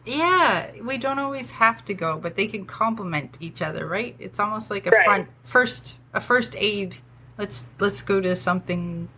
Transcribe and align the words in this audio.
Yeah, 0.07 0.71
we 0.83 0.97
don't 0.97 1.19
always 1.19 1.53
have 1.53 1.85
to 1.85 1.95
go, 1.95 2.19
but 2.19 2.35
they 2.35 2.47
can 2.47 2.65
complement 2.65 3.36
each 3.39 3.61
other, 3.61 3.86
right? 3.86 4.17
It's 4.19 4.41
almost 4.41 4.70
like 4.70 4.86
a 4.86 4.91
right. 4.91 5.05
front 5.05 5.29
first 5.45 5.98
a 6.14 6.23
first 6.23 6.57
aid. 6.58 6.97
Let's 7.36 7.69
let's 7.79 8.01
go 8.01 8.23
to 8.23 8.35
something 8.35 9.11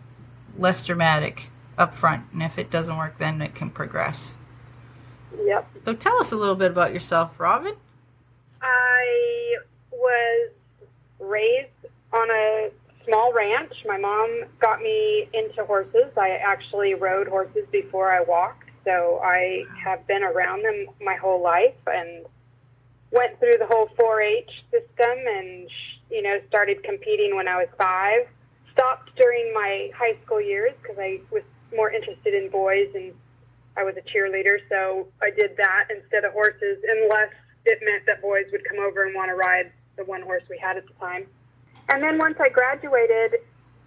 less 0.57 0.83
dramatic 0.83 1.47
up 1.77 1.93
front, 1.93 2.25
and 2.33 2.43
if 2.43 2.59
it 2.59 2.69
doesn't 2.69 2.97
work, 2.97 3.17
then 3.17 3.41
it 3.41 3.55
can 3.55 3.69
progress. 3.69 4.35
Yep. 5.41 5.69
So 5.85 5.93
tell 5.93 6.19
us 6.19 6.33
a 6.33 6.35
little 6.35 6.55
bit 6.55 6.71
about 6.71 6.93
yourself, 6.93 7.39
Robin. 7.39 7.75
I 8.61 9.55
was 9.91 10.51
raised 11.19 11.69
on 12.11 12.29
a 12.29 12.71
small 13.05 13.33
ranch. 13.33 13.73
My 13.85 13.97
mom 13.97 14.43
got 14.59 14.81
me 14.81 15.27
into 15.33 15.63
horses. 15.65 16.11
I 16.17 16.39
actually 16.43 16.93
rode 16.93 17.27
horses 17.27 17.65
before 17.71 18.11
I 18.11 18.21
walked, 18.21 18.69
so 18.83 19.19
I 19.23 19.63
have 19.83 20.05
been 20.07 20.23
around 20.23 20.63
them 20.63 20.87
my 21.01 21.15
whole 21.15 21.41
life 21.41 21.75
and 21.87 22.25
went 23.11 23.39
through 23.39 23.57
the 23.59 23.67
whole 23.67 23.87
4-H 23.99 24.51
system 24.71 25.17
and 25.27 25.69
you 26.09 26.21
know 26.21 26.39
started 26.47 26.83
competing 26.83 27.35
when 27.35 27.47
I 27.47 27.57
was 27.57 27.67
5. 27.77 28.27
Stopped 28.73 29.15
during 29.15 29.53
my 29.53 29.89
high 29.95 30.17
school 30.25 30.41
years 30.41 30.73
because 30.81 30.97
I 30.99 31.21
was 31.31 31.43
more 31.73 31.91
interested 31.91 32.33
in 32.33 32.49
boys 32.49 32.89
and 32.93 33.13
I 33.77 33.83
was 33.83 33.95
a 33.97 34.01
cheerleader, 34.01 34.57
so 34.69 35.07
I 35.21 35.31
did 35.31 35.55
that 35.57 35.87
instead 35.89 36.25
of 36.25 36.33
horses, 36.33 36.83
unless 36.83 37.31
it 37.65 37.79
meant 37.83 38.05
that 38.05 38.21
boys 38.21 38.45
would 38.51 38.63
come 38.67 38.79
over 38.79 39.05
and 39.05 39.15
want 39.15 39.29
to 39.29 39.35
ride 39.35 39.71
the 39.97 40.03
one 40.05 40.21
horse 40.21 40.43
we 40.49 40.57
had 40.57 40.77
at 40.77 40.85
the 40.87 40.93
time. 40.93 41.25
And 41.89 42.01
then 42.01 42.17
once 42.17 42.37
I 42.39 42.49
graduated 42.49 43.35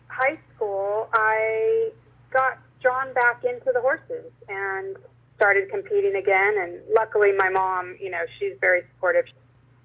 high 0.09 0.39
school, 0.55 1.09
I 1.13 1.91
got 2.31 2.59
drawn 2.81 3.13
back 3.13 3.45
into 3.45 3.73
the 3.73 3.81
horses 3.81 4.31
and 4.49 4.97
started 5.37 5.71
competing 5.71 6.17
again. 6.17 6.57
And 6.59 6.81
luckily, 6.95 7.33
my 7.33 7.49
mom, 7.49 7.97
you 8.01 8.11
know, 8.11 8.23
she's 8.39 8.55
very 8.61 8.83
supportive. 8.95 9.25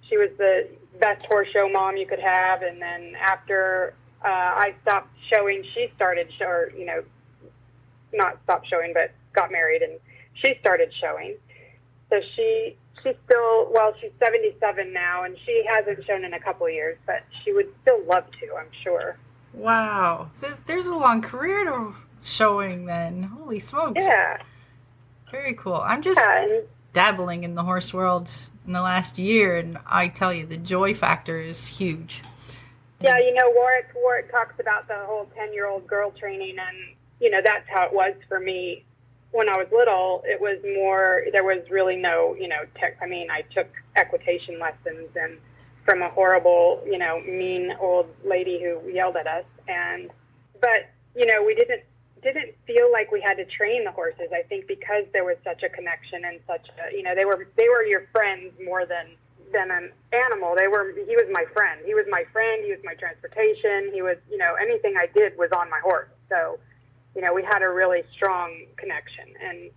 She 0.10 0.18
was 0.18 0.30
the 0.38 0.68
best 1.00 1.26
horse 1.26 1.48
show 1.54 1.70
mom 1.70 1.98
you 1.98 2.06
could 2.06 2.20
have. 2.20 2.62
And 2.62 2.82
then 2.82 3.16
after 3.20 3.94
uh, 4.24 4.28
I 4.28 4.76
stopped 4.84 5.10
showing, 5.30 5.64
she 5.74 5.88
started, 5.96 6.28
show, 6.38 6.46
or, 6.46 6.72
you 6.78 6.86
know, 6.86 7.04
not 8.14 8.40
stopped 8.44 8.68
showing, 8.68 8.94
but 8.94 9.12
got 9.34 9.52
married 9.52 9.82
and 9.82 10.00
she 10.36 10.56
started 10.60 10.94
showing. 11.00 11.36
So 12.10 12.22
she 12.36 12.78
she's 13.04 13.16
still 13.26 13.72
well 13.72 13.94
she's 14.00 14.12
77 14.20 14.92
now 14.94 15.24
and 15.24 15.38
she 15.46 15.64
hasn't 15.68 16.06
shown 16.06 16.24
in 16.24 16.34
a 16.34 16.40
couple 16.40 16.70
years 16.70 16.98
but 17.06 17.24
she 17.44 17.52
would 17.52 17.68
still 17.82 18.04
love 18.06 18.26
to 18.40 18.56
i'm 18.56 18.70
sure. 18.84 19.18
Wow. 19.54 20.32
There's, 20.42 20.58
there's 20.66 20.88
a 20.88 20.96
long 20.96 21.22
career 21.22 21.66
to 21.66 21.96
showing 22.24 22.86
then. 22.86 23.24
Holy 23.24 23.60
smokes. 23.60 24.02
Yeah. 24.04 24.42
Very 25.32 25.54
cool. 25.54 25.76
I'm 25.76 26.02
just 26.02 26.20
yeah, 26.20 26.62
dabbling 26.92 27.44
in 27.44 27.56
the 27.56 27.64
horse 27.64 27.94
world 27.94 28.32
in 28.66 28.74
the 28.74 28.82
last 28.82 29.18
year 29.18 29.58
and 29.58 29.78
i 29.86 30.08
tell 30.08 30.34
you 30.34 30.46
the 30.46 30.58
joy 30.58 30.94
factor 30.94 31.42
is 31.42 31.68
huge. 31.68 32.22
Yeah 33.02 33.18
you 33.20 33.34
know 33.34 33.52
warwick 33.54 33.90
warwick 33.96 34.32
talks 34.32 34.60
about 34.60 34.88
the 34.88 34.96
whole 35.06 35.30
10 35.36 35.54
year 35.54 35.68
old 35.68 35.86
girl 35.88 36.12
training 36.12 36.56
and 36.60 36.96
you 37.20 37.30
know 37.30 37.42
that's 37.44 37.68
how 37.68 37.84
it 37.86 37.94
was 37.94 38.14
for 38.30 38.40
me 38.40 38.86
when 39.34 39.50
I 39.50 39.58
was 39.58 39.68
little, 39.72 40.22
it 40.26 40.40
was 40.40 40.60
more, 40.78 41.26
there 41.32 41.44
was 41.44 41.60
really 41.70 41.96
no, 41.96 42.36
you 42.40 42.48
know, 42.48 42.62
tech. 42.80 42.98
I 43.02 43.08
mean, 43.08 43.30
I 43.32 43.42
took 43.54 43.68
equitation 43.96 44.60
lessons 44.60 45.10
and 45.16 45.40
from 45.86 46.04
a 46.04 46.10
horrible, 46.10 46.82
you 46.86 47.00
know, 47.00 47.20
mean 47.22 47.74
old 47.82 48.08
lady 48.24 48.62
who 48.62 48.80
yelled 48.90 49.18
at 49.18 49.26
us. 49.26 49.46
And, 49.68 50.12
but, 50.62 50.94
you 51.16 51.26
know, 51.26 51.44
we 51.44 51.56
didn't, 51.56 51.82
didn't 52.22 52.54
feel 52.68 52.92
like 52.92 53.12
we 53.12 53.22
had 53.22 53.36
to 53.38 53.46
train 53.46 53.84
the 53.84 53.92
horses. 53.92 54.30
I 54.32 54.44
think 54.44 54.68
because 54.68 55.04
there 55.14 55.26
was 55.26 55.36
such 55.44 55.64
a 55.64 55.70
connection 55.70 56.24
and 56.26 56.40
such 56.46 56.70
a, 56.78 56.96
you 56.96 57.02
know, 57.02 57.16
they 57.16 57.26
were, 57.26 57.50
they 57.58 57.68
were 57.68 57.84
your 57.84 58.08
friends 58.12 58.54
more 58.64 58.86
than, 58.86 59.08
than 59.52 59.72
an 59.72 59.92
animal. 60.14 60.54
They 60.56 60.68
were, 60.68 60.94
he 60.94 61.16
was 61.16 61.26
my 61.32 61.46
friend. 61.54 61.82
He 61.84 61.96
was 61.96 62.06
my 62.10 62.24
friend. 62.32 62.64
He 62.64 62.72
was 62.72 62.80
my 62.84 62.94
transportation. 62.94 63.90
He 63.92 64.04
was, 64.04 64.18
you 64.30 64.38
know, 64.38 64.54
anything 64.62 64.94
I 64.96 65.08
did 65.18 65.36
was 65.38 65.50
on 65.58 65.72
my 65.72 65.80
horse. 65.82 66.10
So, 66.30 66.60
you 67.16 67.22
know, 67.22 67.34
we 67.34 67.44
had 67.44 67.62
a 67.62 67.70
really 67.70 68.04
strong 68.14 68.66
connection. 68.78 69.26
And 69.42 69.70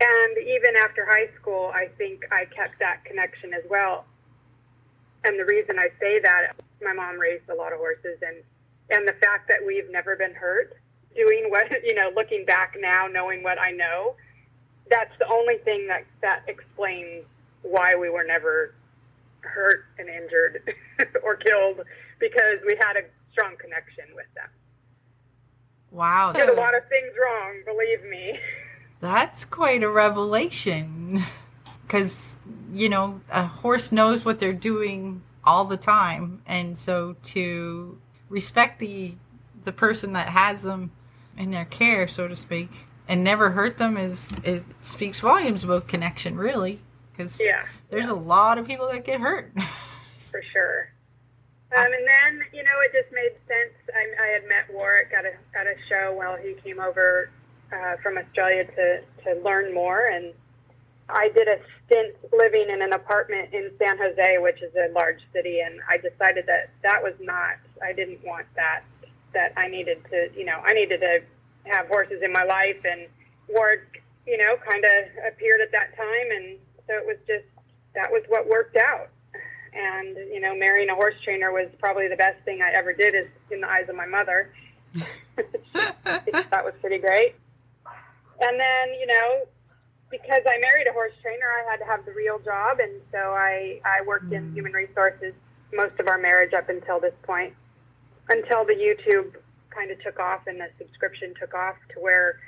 and 0.00 0.38
even 0.38 0.76
after 0.82 1.06
high 1.06 1.30
school, 1.40 1.70
I 1.74 1.88
think 1.96 2.24
I 2.32 2.44
kept 2.46 2.78
that 2.80 3.04
connection 3.04 3.54
as 3.54 3.62
well. 3.70 4.04
And 5.22 5.38
the 5.38 5.44
reason 5.44 5.78
I 5.78 5.88
say 6.00 6.20
that, 6.20 6.52
my 6.82 6.92
mom 6.92 7.18
raised 7.18 7.48
a 7.48 7.54
lot 7.54 7.72
of 7.72 7.78
horses, 7.78 8.18
and 8.22 8.36
and 8.90 9.08
the 9.08 9.14
fact 9.14 9.48
that 9.48 9.64
we've 9.64 9.90
never 9.90 10.16
been 10.16 10.34
hurt 10.34 10.76
doing 11.14 11.46
what 11.48 11.66
you 11.84 11.94
know, 11.94 12.10
looking 12.14 12.44
back 12.44 12.76
now, 12.78 13.06
knowing 13.06 13.42
what 13.42 13.58
I 13.58 13.70
know, 13.70 14.14
that's 14.90 15.16
the 15.18 15.28
only 15.28 15.58
thing 15.58 15.86
that 15.88 16.04
that 16.22 16.42
explains 16.48 17.24
why 17.62 17.96
we 17.96 18.10
were 18.10 18.24
never 18.24 18.74
hurt 19.40 19.86
and 19.98 20.08
injured 20.08 20.74
or 21.22 21.36
killed 21.36 21.80
because 22.18 22.58
we 22.66 22.76
had 22.80 22.96
a 22.96 23.04
strong 23.32 23.56
connection 23.58 24.04
with 24.14 24.26
them. 24.34 24.48
Wow. 25.94 26.32
Did 26.32 26.48
a 26.48 26.54
lot 26.54 26.76
of 26.76 26.82
things 26.88 27.12
wrong, 27.20 27.62
believe 27.64 28.02
me. 28.10 28.40
That's 29.00 29.44
quite 29.44 29.82
a 29.82 29.90
revelation. 29.90 31.22
Because, 31.86 32.38
you 32.72 32.88
know, 32.88 33.20
a 33.30 33.46
horse 33.46 33.92
knows 33.92 34.24
what 34.24 34.38
they're 34.38 34.54
doing 34.54 35.22
all 35.44 35.66
the 35.66 35.76
time. 35.76 36.40
And 36.46 36.76
so 36.78 37.14
to 37.24 38.00
respect 38.30 38.80
the 38.80 39.14
the 39.64 39.70
person 39.70 40.14
that 40.14 40.30
has 40.30 40.62
them 40.62 40.92
in 41.36 41.50
their 41.50 41.66
care, 41.66 42.08
so 42.08 42.26
to 42.26 42.34
speak, 42.34 42.86
and 43.06 43.22
never 43.22 43.50
hurt 43.50 43.76
them 43.76 43.98
is 43.98 44.34
it 44.44 44.64
speaks 44.80 45.20
volumes 45.20 45.62
about 45.62 45.86
connection, 45.86 46.36
really. 46.36 46.80
Because 47.12 47.38
Yeah, 47.40 47.62
there's 47.90 48.08
a 48.08 48.14
lot 48.14 48.56
of 48.58 48.66
people 48.66 48.88
that 48.88 49.04
get 49.04 49.20
hurt. 49.20 49.52
for 50.30 50.42
sure. 50.52 50.93
Um, 51.74 51.90
and 51.90 52.06
then, 52.06 52.46
you 52.52 52.62
know, 52.62 52.76
it 52.86 52.92
just 52.94 53.12
made 53.12 53.34
sense. 53.50 53.74
I, 53.90 54.06
I 54.22 54.26
had 54.38 54.46
met 54.46 54.70
Warwick 54.70 55.10
at 55.10 55.26
a, 55.26 55.34
at 55.58 55.66
a 55.66 55.74
show 55.88 56.14
while 56.14 56.36
he 56.36 56.54
came 56.62 56.78
over 56.78 57.30
uh, 57.72 57.96
from 58.00 58.16
Australia 58.16 58.64
to, 58.64 59.00
to 59.24 59.42
learn 59.42 59.74
more. 59.74 60.06
And 60.06 60.32
I 61.08 61.30
did 61.34 61.48
a 61.48 61.58
stint 61.84 62.14
living 62.30 62.70
in 62.70 62.80
an 62.80 62.92
apartment 62.92 63.52
in 63.52 63.72
San 63.78 63.98
Jose, 63.98 64.38
which 64.38 64.62
is 64.62 64.70
a 64.76 64.92
large 64.92 65.18
city. 65.32 65.60
And 65.66 65.80
I 65.90 65.98
decided 65.98 66.46
that 66.46 66.70
that 66.84 67.02
was 67.02 67.14
not, 67.18 67.58
I 67.82 67.92
didn't 67.92 68.24
want 68.24 68.46
that, 68.54 68.84
that 69.32 69.52
I 69.56 69.66
needed 69.66 69.98
to, 70.10 70.30
you 70.38 70.44
know, 70.44 70.62
I 70.64 70.74
needed 70.74 71.00
to 71.00 71.26
have 71.64 71.88
horses 71.88 72.22
in 72.22 72.32
my 72.32 72.44
life. 72.44 72.78
And 72.84 73.08
Warwick, 73.48 74.04
you 74.28 74.38
know, 74.38 74.54
kind 74.62 74.84
of 74.84 75.26
appeared 75.26 75.60
at 75.60 75.72
that 75.72 75.96
time. 75.96 76.30
And 76.30 76.56
so 76.86 76.94
it 76.94 77.04
was 77.04 77.18
just, 77.26 77.50
that 77.96 78.12
was 78.12 78.22
what 78.28 78.46
worked 78.46 78.76
out 78.76 79.10
and 79.74 80.16
you 80.32 80.40
know 80.40 80.54
marrying 80.54 80.88
a 80.90 80.94
horse 80.94 81.14
trainer 81.24 81.52
was 81.52 81.68
probably 81.78 82.08
the 82.08 82.16
best 82.16 82.42
thing 82.44 82.62
i 82.62 82.70
ever 82.72 82.92
did 82.92 83.14
is 83.14 83.26
in 83.50 83.60
the 83.60 83.68
eyes 83.68 83.88
of 83.88 83.96
my 83.96 84.06
mother. 84.06 84.52
That 85.74 86.64
was 86.64 86.74
pretty 86.80 86.98
great. 86.98 87.34
And 88.40 88.60
then 88.60 88.94
you 89.00 89.06
know 89.06 89.46
because 90.10 90.42
i 90.48 90.58
married 90.60 90.86
a 90.88 90.92
horse 90.92 91.12
trainer 91.20 91.46
i 91.58 91.68
had 91.68 91.78
to 91.78 91.84
have 91.84 92.04
the 92.04 92.12
real 92.12 92.38
job. 92.38 92.78
And 92.80 93.00
so 93.10 93.18
i 93.18 93.80
i 93.84 94.02
worked 94.06 94.32
in 94.32 94.50
mm. 94.50 94.54
human 94.54 94.72
resources 94.72 95.34
most 95.72 95.98
of 95.98 96.06
our 96.06 96.18
marriage 96.18 96.54
up 96.54 96.68
until 96.68 97.00
this 97.00 97.14
point 97.24 97.52
until 98.28 98.64
the 98.64 98.74
youtube 98.74 99.34
kind 99.70 99.90
of 99.90 100.00
took 100.02 100.20
off 100.20 100.46
and 100.46 100.60
the 100.60 100.68
subscription 100.78 101.34
took 101.38 101.52
off 101.52 101.74
to 101.92 102.00
where 102.00 102.38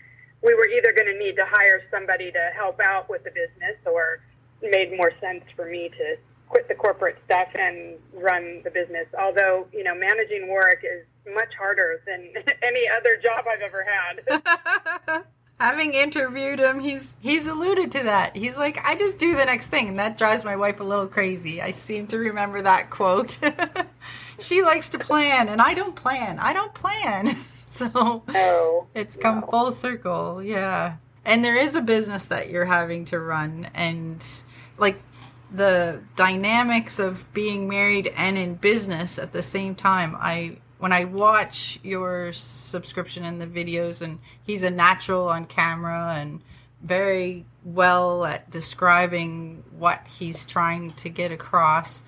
we 0.42 0.54
were 0.54 0.66
either 0.66 0.92
going 0.92 1.10
to 1.10 1.18
need 1.18 1.34
to 1.34 1.44
hire 1.44 1.82
somebody 1.90 2.30
to 2.30 2.50
help 2.54 2.78
out 2.80 3.10
with 3.10 3.24
the 3.24 3.30
business 3.30 3.76
or 3.84 4.20
made 4.62 4.96
more 4.96 5.12
sense 5.20 5.42
for 5.54 5.66
me 5.66 5.90
to 5.90 6.16
quit 6.48 6.68
the 6.68 6.74
corporate 6.74 7.18
stuff 7.24 7.48
and 7.54 7.96
run 8.12 8.60
the 8.64 8.70
business. 8.70 9.06
Although, 9.18 9.66
you 9.72 9.84
know, 9.84 9.94
managing 9.94 10.48
Warwick 10.48 10.84
is 10.84 11.04
much 11.34 11.54
harder 11.58 12.00
than 12.06 12.32
any 12.62 12.88
other 12.96 13.16
job 13.22 13.44
I've 13.48 13.60
ever 13.60 13.84
had. 13.84 15.22
Having 15.60 15.94
interviewed 15.94 16.58
him, 16.58 16.80
he's 16.80 17.16
he's 17.20 17.46
alluded 17.46 17.90
to 17.92 18.02
that. 18.02 18.36
He's 18.36 18.58
like, 18.58 18.78
I 18.84 18.94
just 18.94 19.18
do 19.18 19.34
the 19.34 19.44
next 19.46 19.68
thing, 19.68 19.88
and 19.88 19.98
that 19.98 20.18
drives 20.18 20.44
my 20.44 20.54
wife 20.54 20.80
a 20.80 20.84
little 20.84 21.06
crazy. 21.06 21.62
I 21.62 21.70
seem 21.70 22.06
to 22.08 22.18
remember 22.18 22.60
that 22.60 22.90
quote. 22.90 23.38
she 24.38 24.62
likes 24.62 24.90
to 24.90 24.98
plan, 24.98 25.48
and 25.48 25.62
I 25.62 25.72
don't 25.72 25.96
plan. 25.96 26.38
I 26.38 26.52
don't 26.52 26.74
plan. 26.74 27.34
so 27.66 28.22
oh, 28.28 28.86
it's 28.94 29.16
come 29.16 29.40
no. 29.40 29.46
full 29.46 29.72
circle, 29.72 30.42
yeah. 30.42 30.96
And 31.24 31.42
there 31.42 31.56
is 31.56 31.74
a 31.74 31.80
business 31.80 32.26
that 32.26 32.50
you're 32.50 32.66
having 32.66 33.06
to 33.06 33.18
run, 33.18 33.70
and 33.74 34.22
like 34.76 34.98
the 35.50 36.00
dynamics 36.16 36.98
of 36.98 37.32
being 37.32 37.68
married 37.68 38.12
and 38.16 38.36
in 38.36 38.54
business 38.54 39.18
at 39.18 39.32
the 39.32 39.42
same 39.42 39.74
time. 39.74 40.16
I 40.18 40.58
when 40.78 40.92
I 40.92 41.04
watch 41.04 41.78
your 41.82 42.32
subscription 42.32 43.24
and 43.24 43.40
the 43.40 43.46
videos, 43.46 44.02
and 44.02 44.18
he's 44.44 44.62
a 44.62 44.70
natural 44.70 45.28
on 45.28 45.46
camera 45.46 46.16
and 46.18 46.42
very 46.82 47.46
well 47.64 48.24
at 48.24 48.50
describing 48.50 49.64
what 49.78 50.06
he's 50.06 50.44
trying 50.44 50.92
to 50.92 51.08
get 51.08 51.32
across. 51.32 52.02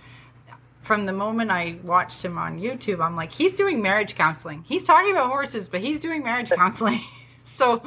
From 0.82 1.06
the 1.06 1.12
moment 1.12 1.50
I 1.50 1.78
watched 1.82 2.24
him 2.24 2.38
on 2.38 2.60
YouTube, 2.60 3.04
I'm 3.04 3.16
like, 3.16 3.32
he's 3.32 3.54
doing 3.54 3.82
marriage 3.82 4.14
counseling. 4.14 4.64
He's 4.66 4.86
talking 4.86 5.12
about 5.12 5.28
horses, 5.28 5.68
but 5.68 5.80
he's 5.80 6.00
doing 6.00 6.22
marriage 6.22 6.50
counseling. 6.54 7.00
so 7.44 7.82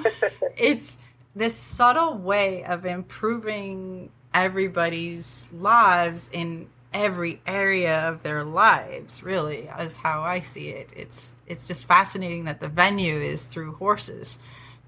it's 0.58 0.98
this 1.36 1.56
subtle 1.56 2.18
way 2.18 2.64
of 2.66 2.86
improving 2.86 4.10
everybody's 4.34 5.50
lives 5.52 6.30
in 6.32 6.68
every 6.94 7.42
area 7.48 8.10
of 8.10 8.22
their 8.24 8.44
lives 8.44 9.24
really 9.24 9.70
is 9.80 9.96
how 9.96 10.22
i 10.22 10.42
see 10.42 10.70
it 10.70 10.92
it's 10.94 11.36
it's 11.48 11.66
just 11.66 11.86
fascinating 11.86 12.44
that 12.44 12.60
the 12.60 12.68
venue 12.68 13.16
is 13.16 13.46
through 13.46 13.74
horses 13.76 14.38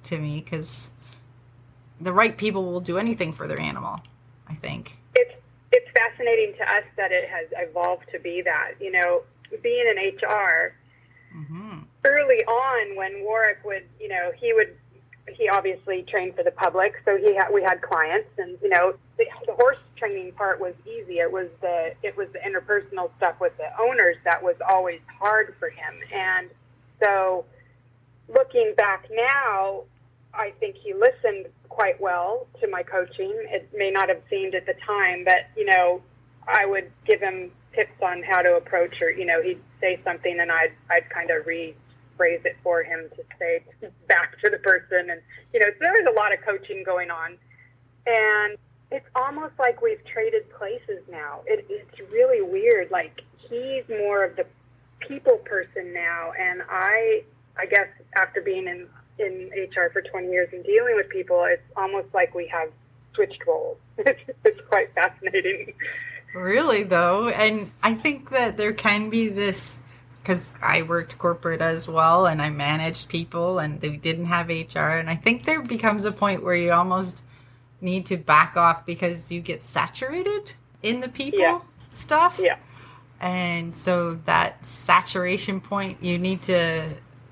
to 0.04 0.18
me 0.18 0.42
because 0.42 0.92
the 2.02 2.12
right 2.12 2.38
people 2.38 2.66
will 2.66 2.82
do 2.82 2.98
anything 2.98 3.32
for 3.32 3.48
their 3.48 3.60
animal 3.60 4.02
i 4.50 4.54
think 4.54 4.98
it's 5.16 5.34
it's 5.74 5.90
fascinating 5.92 6.54
to 6.58 6.64
us 6.64 6.84
that 6.96 7.12
it 7.12 7.28
has 7.28 7.48
evolved 7.58 8.06
to 8.12 8.20
be 8.20 8.42
that. 8.44 8.74
You 8.80 8.92
know, 8.92 9.24
being 9.62 9.86
in 9.88 10.16
HR 10.16 10.76
mm-hmm. 11.36 11.80
early 12.06 12.44
on 12.46 12.96
when 12.96 13.24
Warwick 13.24 13.60
would, 13.66 13.84
you 14.00 14.08
know, 14.08 14.32
he 14.40 14.54
would 14.54 14.78
he 15.32 15.48
obviously 15.50 16.04
trained 16.04 16.36
for 16.36 16.44
the 16.44 16.52
public, 16.52 16.94
so 17.06 17.18
he 17.18 17.36
had 17.36 17.50
we 17.54 17.64
had 17.64 17.82
clients, 17.82 18.30
and 18.38 18.58
you 18.62 18.70
know, 18.70 18.94
the, 19.18 19.26
the 19.48 19.54
horse 19.54 19.78
training 19.96 20.34
part 20.34 20.60
was 20.60 20.74
easy. 20.86 21.20
It 21.20 21.32
was 21.32 21.48
the 21.62 21.94
it 22.04 22.16
was 22.18 22.28
the 22.34 22.40
interpersonal 22.40 23.10
stuff 23.18 23.36
with 23.40 23.56
the 23.58 23.70
owners 23.82 24.18
that 24.26 24.42
was 24.44 24.56
always 24.70 25.00
hard 25.20 25.56
for 25.60 25.70
him, 25.70 25.94
and 26.14 26.50
so 27.02 27.46
looking 28.28 28.74
back 28.76 29.06
now, 29.12 29.84
I 30.34 30.52
think 30.60 30.76
he 30.76 30.94
listened 30.94 31.48
quite 31.70 32.00
well 32.02 32.48
to 32.62 32.68
my 32.68 32.84
coaching. 32.84 33.34
It 33.50 33.70
may 33.76 33.92
not 33.92 34.10
have 34.10 34.22
seemed 34.30 34.56
at 34.56 34.66
the 34.66 34.76
time, 34.86 35.24
but 35.24 35.48
you 35.56 35.66
know, 35.66 36.02
I 36.48 36.66
would 36.66 36.92
give 37.06 37.22
him 37.22 37.52
tips 37.74 38.02
on 38.02 38.24
how 38.24 38.42
to 38.42 38.58
approach, 38.58 39.02
or 39.02 39.10
you 39.10 39.26
know, 39.26 39.42
he'd 39.42 39.62
say 39.80 40.00
something, 40.04 40.38
and 40.40 40.52
I'd 40.52 40.74
I'd 40.90 41.10
kind 41.10 41.32
of 41.32 41.46
rephrase 42.24 42.46
it 42.46 42.58
for 42.64 42.84
him 42.84 43.10
to 43.16 43.24
say 43.40 43.64
back 44.08 44.40
to 44.44 44.50
the 44.50 44.58
person, 44.58 45.10
and 45.10 45.22
you 45.54 45.60
know, 45.60 45.68
so 45.68 45.78
there 45.80 45.94
was 45.94 46.08
a 46.10 46.20
lot 46.20 46.34
of 46.34 46.42
coaching 46.42 46.84
going 46.84 47.10
on, 47.12 47.38
and 48.06 48.58
it's 48.92 49.08
almost 49.16 49.54
like 49.60 49.82
we've 49.82 50.04
traded 50.06 50.50
places 50.52 51.04
now. 51.10 51.42
It, 51.46 51.66
it's 51.70 52.12
really 52.12 52.42
weird. 52.42 52.92
Like 52.92 53.22
he's 53.38 53.84
more 53.90 54.24
of 54.24 54.36
the 54.36 54.46
people 55.00 55.38
person 55.38 55.94
now, 55.94 56.32
and 56.40 56.62
I 56.70 57.24
I 57.58 57.66
guess 57.66 57.88
after 58.16 58.42
being 58.42 58.68
in 58.68 58.88
in 59.20 59.52
HR 59.54 59.92
for 59.92 60.02
20 60.02 60.28
years 60.30 60.50
and 60.54 60.64
dealing 60.64 60.96
with 60.96 61.08
people, 61.10 61.46
it's 61.48 61.62
almost 61.78 62.08
like 62.16 62.34
we 62.34 62.48
have 62.48 62.70
switched 63.14 63.46
roles. 63.46 63.78
it's 63.98 64.62
quite 64.70 64.92
fascinating. 64.96 65.74
Really, 66.34 66.82
though, 66.82 67.30
and 67.30 67.72
I 67.84 67.94
think 67.94 68.32
that 68.32 68.58
there 68.58 68.74
can 68.74 69.12
be 69.12 69.28
this 69.28 69.82
because 70.24 70.54
I 70.62 70.84
worked 70.84 71.18
corporate 71.18 71.62
as 71.62 71.86
well, 71.88 72.26
and 72.26 72.42
I 72.42 72.50
managed 72.50 73.10
people, 73.10 73.60
and 73.60 73.82
they 73.82 73.98
didn't 73.98 74.26
have 74.26 74.48
HR, 74.48 74.80
and 74.80 75.10
I 75.10 75.16
think 75.16 75.44
there 75.44 75.62
becomes 75.62 76.06
a 76.06 76.12
point 76.12 76.44
where 76.44 76.56
you 76.56 76.72
almost 76.72 77.24
need 77.82 78.06
to 78.06 78.16
back 78.18 78.56
off 78.56 78.86
because 78.86 79.30
you 79.32 79.42
get 79.42 79.62
saturated 79.62 80.54
in 80.82 81.02
the 81.02 81.10
people 81.10 81.40
Yeah. 81.40 81.60
stuff. 81.90 82.40
Yeah. 82.42 82.56
And 83.20 83.76
so 83.76 84.16
that 84.26 84.66
saturation 84.66 85.60
point, 85.60 85.98
you 86.02 86.18
need 86.18 86.42
to, 86.44 86.90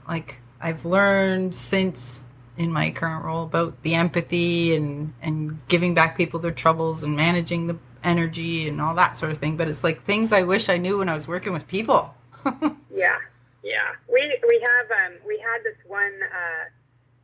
like, 0.08 0.38
I've 0.60 0.84
learned 0.86 1.56
since 1.56 2.22
in 2.58 2.72
my 2.72 2.92
current 2.92 3.24
role 3.24 3.44
about 3.44 3.82
the 3.82 3.96
empathy 3.96 4.76
and, 4.76 5.14
and 5.22 5.66
giving 5.70 5.94
back 5.94 6.18
people 6.18 6.40
their 6.42 6.52
troubles 6.52 7.04
and 7.04 7.16
managing 7.16 7.68
the 7.68 7.78
energy 8.04 8.68
and 8.68 8.82
all 8.82 8.96
that 8.96 9.16
sort 9.16 9.32
of 9.32 9.38
thing. 9.38 9.56
But 9.58 9.70
it's 9.70 9.84
like 9.84 10.04
things 10.04 10.34
I 10.34 10.44
wish 10.44 10.68
I 10.70 10.78
knew 10.78 10.98
when 11.00 11.08
I 11.10 11.14
was 11.14 11.28
working 11.28 11.54
with 11.54 11.68
people. 11.68 12.14
Yeah, 12.94 13.18
yeah. 13.64 13.96
We 14.12 14.22
we 14.48 14.60
have 14.60 14.92
um 14.92 15.18
we 15.26 15.40
had 15.40 15.64
this 15.64 15.78
one 15.88 16.14
uh, 16.24 16.70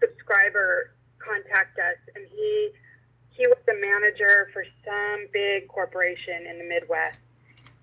subscriber 0.01 0.91
contact 1.19 1.77
us, 1.77 1.97
and 2.15 2.25
he 2.33 2.71
he 3.31 3.45
was 3.47 3.57
the 3.65 3.75
manager 3.75 4.49
for 4.53 4.63
some 4.85 5.27
big 5.33 5.67
corporation 5.67 6.47
in 6.49 6.57
the 6.57 6.63
Midwest, 6.63 7.19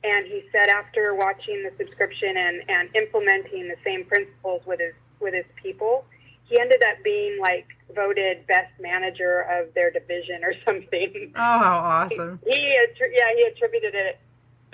and 0.03 0.27
he 0.27 0.45
said 0.51 0.69
after 0.69 1.15
watching 1.15 1.63
the 1.63 1.73
subscription 1.77 2.37
and 2.37 2.63
and 2.69 2.89
implementing 2.97 3.69
the 3.69 3.77
same 3.85 4.05
principles 4.07 4.63
with 4.67 4.81
his 4.81 4.95
with 5.21 5.35
his 5.35 5.47
people, 5.63 6.07
he 6.45 6.59
ended 6.59 6.83
up 6.91 7.03
being 7.05 7.39
like 7.41 7.67
voted 7.95 8.47
best 8.47 8.73
manager 8.81 9.43
of 9.43 9.73
their 9.75 9.91
division 9.91 10.43
or 10.43 10.55
something. 10.67 11.33
Oh, 11.37 11.59
how 11.61 11.79
awesome. 11.79 12.41
He 12.47 12.79
attri- 12.81 13.13
yeah 13.13 13.31
he 13.37 13.43
attributed 13.45 13.95
it 13.95 14.19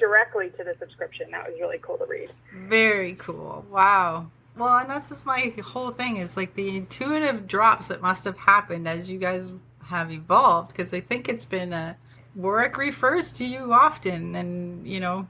directly 0.00 0.50
to 0.50 0.64
the 0.64 0.74
subscription. 0.78 1.30
That 1.30 1.46
was 1.48 1.60
really 1.60 1.78
cool 1.80 1.98
to 1.98 2.06
read. 2.06 2.32
Very 2.52 3.14
cool. 3.14 3.64
Wow. 3.70 4.30
Well, 4.56 4.78
and 4.78 4.90
that's 4.90 5.10
just 5.10 5.24
my 5.24 5.54
whole 5.62 5.90
thing 5.90 6.16
is 6.16 6.36
like 6.36 6.54
the 6.54 6.76
intuitive 6.76 7.46
drops 7.46 7.86
that 7.88 8.02
must 8.02 8.24
have 8.24 8.38
happened 8.38 8.88
as 8.88 9.08
you 9.08 9.18
guys 9.18 9.50
have 9.84 10.10
evolved 10.10 10.68
because 10.68 10.92
I 10.92 11.00
think 11.00 11.28
it's 11.28 11.44
been 11.44 11.72
a 11.72 11.96
Warwick 12.34 12.76
refers 12.76 13.32
to 13.32 13.44
you 13.44 13.72
often 13.72 14.36
and 14.36 14.86
you 14.86 15.00
know 15.00 15.26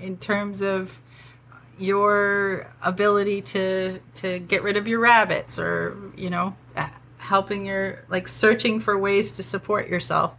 in 0.00 0.16
terms 0.16 0.62
of 0.62 0.98
your 1.78 2.72
ability 2.82 3.42
to 3.42 4.00
to 4.14 4.38
get 4.38 4.62
rid 4.62 4.76
of 4.76 4.88
your 4.88 5.00
rabbits 5.00 5.58
or 5.58 5.96
you 6.16 6.30
know 6.30 6.56
helping 7.18 7.66
your 7.66 8.04
like 8.08 8.26
searching 8.26 8.80
for 8.80 8.96
ways 8.96 9.32
to 9.32 9.42
support 9.42 9.88
yourself 9.88 10.34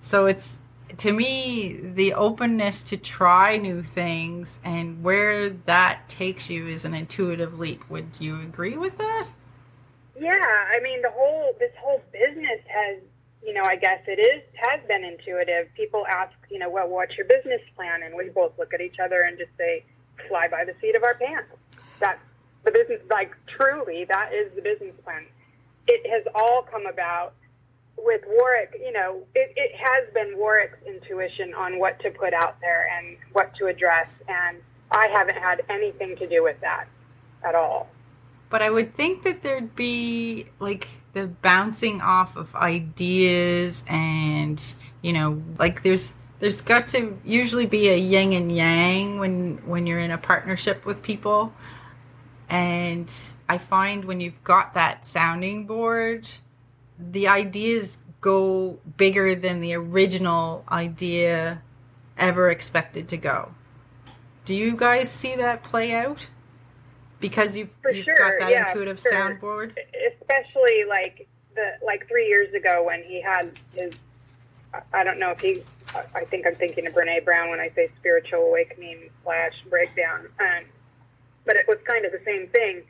so 0.00 0.26
it's 0.26 0.60
to 0.96 1.12
me 1.12 1.74
the 1.76 2.14
openness 2.14 2.82
to 2.82 2.96
try 2.96 3.56
new 3.56 3.82
things 3.82 4.58
and 4.64 5.02
where 5.02 5.48
that 5.50 6.08
takes 6.08 6.48
you 6.48 6.66
is 6.66 6.84
an 6.84 6.94
intuitive 6.94 7.58
leap 7.58 7.88
would 7.90 8.08
you 8.18 8.40
agree 8.40 8.76
with 8.76 8.96
that 8.98 9.26
Yeah, 10.18 10.30
I 10.30 10.80
mean 10.82 11.02
the 11.02 11.10
whole 11.10 11.54
this 11.58 11.72
whole 11.80 12.02
business 12.12 12.60
has 12.68 12.98
you 13.42 13.54
know 13.54 13.62
I 13.64 13.76
guess 13.76 14.00
it 14.06 14.18
is 14.18 14.42
has 14.56 14.80
been 14.88 15.04
intuitive. 15.04 15.68
People 15.74 16.06
ask 16.08 16.34
you 16.50 16.58
know 16.58 16.70
well 16.70 16.88
what's 16.88 17.16
your 17.16 17.26
business 17.26 17.62
plan, 17.76 18.02
and 18.02 18.14
we 18.16 18.28
both 18.30 18.58
look 18.58 18.74
at 18.74 18.80
each 18.80 18.98
other 19.02 19.22
and 19.22 19.38
just 19.38 19.50
say 19.56 19.84
fly 20.28 20.48
by 20.48 20.64
the 20.64 20.74
seat 20.80 20.96
of 20.96 21.04
our 21.04 21.14
pants. 21.14 21.54
That's 22.00 22.20
the 22.64 22.72
business 22.72 23.00
like 23.10 23.32
truly 23.46 24.04
that 24.08 24.32
is 24.34 24.52
the 24.56 24.62
business 24.62 24.94
plan. 25.04 25.26
It 25.86 26.08
has 26.10 26.24
all 26.34 26.66
come 26.70 26.86
about 26.86 27.34
with 28.04 28.22
Warwick, 28.26 28.80
you 28.80 28.92
know, 28.92 29.22
it, 29.34 29.52
it 29.56 29.72
has 29.76 30.12
been 30.14 30.36
Warwick's 30.36 30.78
intuition 30.86 31.54
on 31.54 31.78
what 31.78 32.00
to 32.00 32.10
put 32.10 32.32
out 32.32 32.60
there 32.60 32.90
and 32.96 33.16
what 33.32 33.54
to 33.56 33.66
address, 33.66 34.08
and 34.28 34.58
I 34.90 35.08
haven't 35.12 35.36
had 35.36 35.62
anything 35.68 36.16
to 36.16 36.28
do 36.28 36.42
with 36.42 36.60
that 36.60 36.86
at 37.44 37.54
all. 37.54 37.88
But 38.50 38.62
I 38.62 38.70
would 38.70 38.94
think 38.94 39.24
that 39.24 39.42
there'd 39.42 39.76
be 39.76 40.46
like 40.58 40.88
the 41.12 41.26
bouncing 41.26 42.00
off 42.00 42.36
of 42.36 42.54
ideas 42.54 43.84
and, 43.88 44.62
you 45.02 45.12
know, 45.12 45.42
like 45.58 45.82
there's 45.82 46.14
there's 46.38 46.60
got 46.60 46.86
to 46.88 47.18
usually 47.24 47.66
be 47.66 47.88
a 47.88 47.96
yin 47.96 48.32
and 48.32 48.54
yang 48.54 49.18
when 49.18 49.58
when 49.66 49.86
you're 49.86 49.98
in 49.98 50.10
a 50.10 50.18
partnership 50.18 50.86
with 50.86 51.02
people. 51.02 51.52
And 52.48 53.12
I 53.48 53.58
find 53.58 54.06
when 54.06 54.20
you've 54.20 54.42
got 54.42 54.72
that 54.74 55.04
sounding 55.04 55.66
board, 55.66 56.30
the 56.98 57.28
ideas 57.28 57.98
go 58.20 58.78
bigger 58.96 59.34
than 59.34 59.60
the 59.60 59.74
original 59.74 60.64
idea 60.70 61.62
ever 62.16 62.50
expected 62.50 63.08
to 63.08 63.16
go. 63.16 63.52
Do 64.44 64.54
you 64.54 64.76
guys 64.76 65.10
see 65.10 65.36
that 65.36 65.62
play 65.62 65.94
out? 65.94 66.26
Because 67.20 67.56
you've, 67.56 67.74
you've 67.92 68.04
sure, 68.04 68.16
got 68.16 68.40
that 68.40 68.50
yeah, 68.50 68.68
intuitive 68.68 68.98
sure. 69.00 69.12
soundboard? 69.12 69.76
Especially 70.20 70.84
like 70.88 71.28
the 71.54 71.72
like 71.84 72.06
three 72.08 72.26
years 72.26 72.52
ago 72.54 72.84
when 72.84 73.02
he 73.02 73.20
had 73.20 73.58
his 73.74 73.92
I 74.92 75.02
don't 75.02 75.18
know 75.18 75.30
if 75.30 75.40
he 75.40 75.62
I 76.14 76.24
think 76.24 76.46
I'm 76.46 76.54
thinking 76.54 76.86
of 76.86 76.94
Brene 76.94 77.24
Brown 77.24 77.50
when 77.50 77.60
I 77.60 77.70
say 77.74 77.90
spiritual 77.98 78.40
awakening 78.40 79.10
slash 79.24 79.54
breakdown. 79.68 80.28
Um, 80.38 80.64
but 81.44 81.56
it 81.56 81.66
was 81.66 81.78
kind 81.84 82.04
of 82.04 82.12
the 82.12 82.20
same 82.24 82.46
thing. 82.48 82.82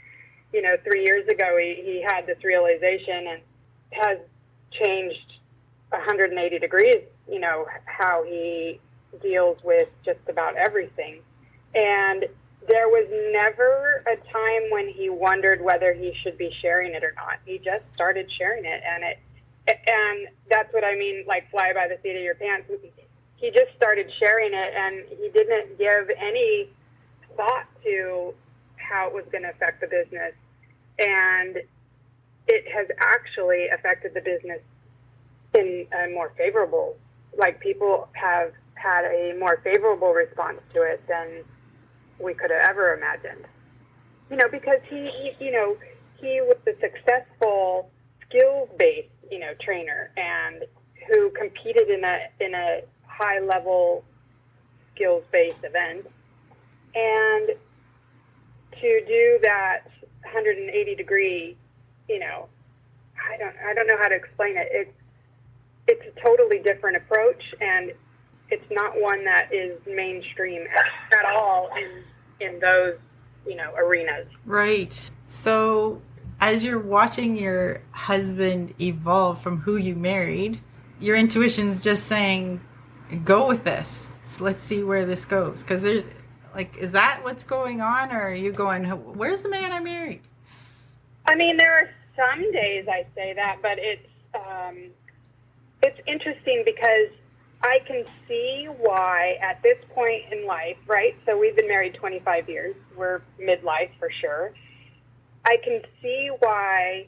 You 0.53 0.63
know, 0.63 0.77
three 0.83 1.05
years 1.05 1.27
ago 1.29 1.57
he, 1.59 1.81
he 1.85 2.03
had 2.03 2.27
this 2.27 2.43
realization 2.45 3.29
and 3.29 3.41
has 3.93 4.19
changed 4.71 5.35
180 5.91 6.59
degrees, 6.59 7.03
you 7.31 7.41
know, 7.41 7.67
how 7.85 8.25
he 8.25 8.81
deals 9.23 9.59
with 9.65 9.89
just 10.05 10.21
about 10.29 10.57
everything. 10.57 11.21
And 11.75 12.27
there 12.69 12.89
was 12.89 13.09
never 13.33 14.05
a 14.07 14.17
time 14.31 14.71
when 14.71 14.89
he 14.89 15.09
wondered 15.09 15.63
whether 15.63 15.95
he 15.95 16.15
should 16.23 16.37
be 16.37 16.55
sharing 16.61 16.95
it 16.95 17.03
or 17.03 17.13
not. 17.17 17.39
He 17.47 17.59
just 17.59 17.85
started 17.95 18.31
sharing 18.37 18.65
it 18.65 18.83
and 18.87 19.05
it 19.05 19.19
and 19.69 20.29
that's 20.51 20.73
what 20.73 20.83
I 20.83 20.95
mean 20.95 21.25
like 21.27 21.51
fly 21.51 21.73
by 21.75 21.89
the 21.89 21.99
seat 22.03 22.17
of 22.17 22.23
your 22.23 22.35
pants. 22.35 22.71
He 23.37 23.51
just 23.51 23.75
started 23.77 24.11
sharing 24.19 24.53
it 24.53 24.73
and 24.75 25.05
he 25.09 25.31
didn't 25.31 25.79
give 25.79 26.11
any 26.19 26.69
thought 27.37 27.67
to 27.85 28.35
how 28.77 29.09
it 29.09 29.15
was 29.15 29.25
going 29.31 29.45
to 29.45 29.51
affect 29.51 29.81
the 29.81 29.87
business. 29.87 30.33
And 30.99 31.63
it 32.49 32.65
has 32.75 32.87
actually 32.99 33.69
affected 33.69 34.15
the 34.15 34.21
business 34.21 34.61
in 35.55 35.87
a 35.93 36.11
more 36.13 36.33
favorable, 36.37 36.97
like 37.37 37.61
people 37.61 38.09
have 38.13 38.53
had 38.75 39.05
a 39.05 39.35
more 39.39 39.61
favorable 39.63 40.13
response 40.13 40.61
to 40.75 40.83
it 40.83 41.03
than 41.09 41.45
we 42.19 42.35
could 42.35 42.51
have 42.51 42.71
ever 42.71 42.95
imagined. 42.95 43.45
You 44.31 44.37
know, 44.37 44.49
because 44.51 44.81
he, 44.89 45.33
you 45.39 45.53
know, 45.53 45.77
he 46.21 46.41
was 46.41 46.57
a 46.67 46.73
successful 46.81 47.91
skills-based, 48.29 49.09
you 49.31 49.39
know, 49.39 49.53
trainer 49.61 50.11
and 50.17 50.65
who 51.09 51.31
competed 51.31 51.89
in 51.89 52.05
a 52.05 52.19
in 52.41 52.55
a 52.55 52.81
high-level 53.07 54.05
skills-based 54.95 55.65
event, 55.65 56.07
and 56.95 57.49
to 58.81 59.01
do 59.07 59.39
that 59.43 59.85
180 60.23 60.95
degree 60.95 61.57
you 62.09 62.19
know, 62.19 62.49
I 63.31 63.37
don't 63.37 63.55
I 63.65 63.75
don't 63.75 63.87
know 63.87 63.99
how 63.99 64.09
to 64.09 64.15
explain 64.15 64.57
it. 64.57 64.69
It's 64.71 64.93
it's 65.87 66.17
a 66.17 66.21
totally 66.21 66.59
different 66.59 66.97
approach, 66.97 67.43
and 67.61 67.93
it's 68.51 68.71
not 68.71 69.01
one 69.01 69.25
that 69.25 69.53
is 69.53 69.79
mainstream 69.87 70.63
at, 70.63 71.19
at 71.19 71.35
all 71.35 71.71
in 71.77 72.47
in 72.47 72.61
those 72.61 72.99
you 73.47 73.57
know 73.57 73.75
arenas. 73.77 74.27
Right. 74.45 75.11
So 75.27 76.03
as 76.41 76.65
you're 76.65 76.79
watching 76.79 77.37
your 77.37 77.83
husband 77.91 78.75
evolve 78.81 79.41
from 79.41 79.59
who 79.59 79.77
you 79.77 79.97
married, 79.97 80.61
your 81.01 81.17
intuition's 81.17 81.81
just 81.81 82.07
saying, 82.07 82.61
"Go 83.25 83.47
with 83.47 83.65
this. 83.65 84.17
So 84.23 84.45
let's 84.45 84.63
see 84.63 84.83
where 84.83 85.05
this 85.05 85.25
goes." 85.25 85.63
Because 85.63 85.83
there's 85.83 86.07
like, 86.55 86.77
is 86.79 86.93
that 86.93 87.21
what's 87.23 87.45
going 87.45 87.81
on, 87.81 88.11
or 88.11 88.29
are 88.29 88.35
you 88.35 88.53
going, 88.53 88.85
"Where's 88.85 89.43
the 89.43 89.49
man 89.49 89.73
I 89.73 89.81
married"? 89.81 90.23
I 91.27 91.35
mean, 91.35 91.59
there 91.59 91.75
are 91.75 91.91
some 92.19 92.53
days 92.53 92.87
I 92.89 93.07
say 93.15 93.33
that, 93.35 93.59
but 93.63 93.79
it's 93.79 94.07
um, 94.35 94.91
it's 95.83 95.99
interesting 96.07 96.63
because 96.65 97.15
I 97.63 97.79
can 97.87 98.05
see 98.27 98.67
why 98.81 99.39
at 99.41 99.63
this 99.63 99.79
point 99.95 100.33
in 100.33 100.47
life, 100.47 100.77
right? 100.87 101.15
So 101.27 101.39
we've 101.39 101.57
been 101.57 101.69
married 101.69 101.95
25 101.95 102.49
years. 102.49 102.75
We're 102.97 103.23
midlife 103.41 103.91
for 103.99 104.11
sure. 104.21 104.53
I 105.47 105.57
can 105.65 105.81
see 106.03 106.31
why 106.41 107.07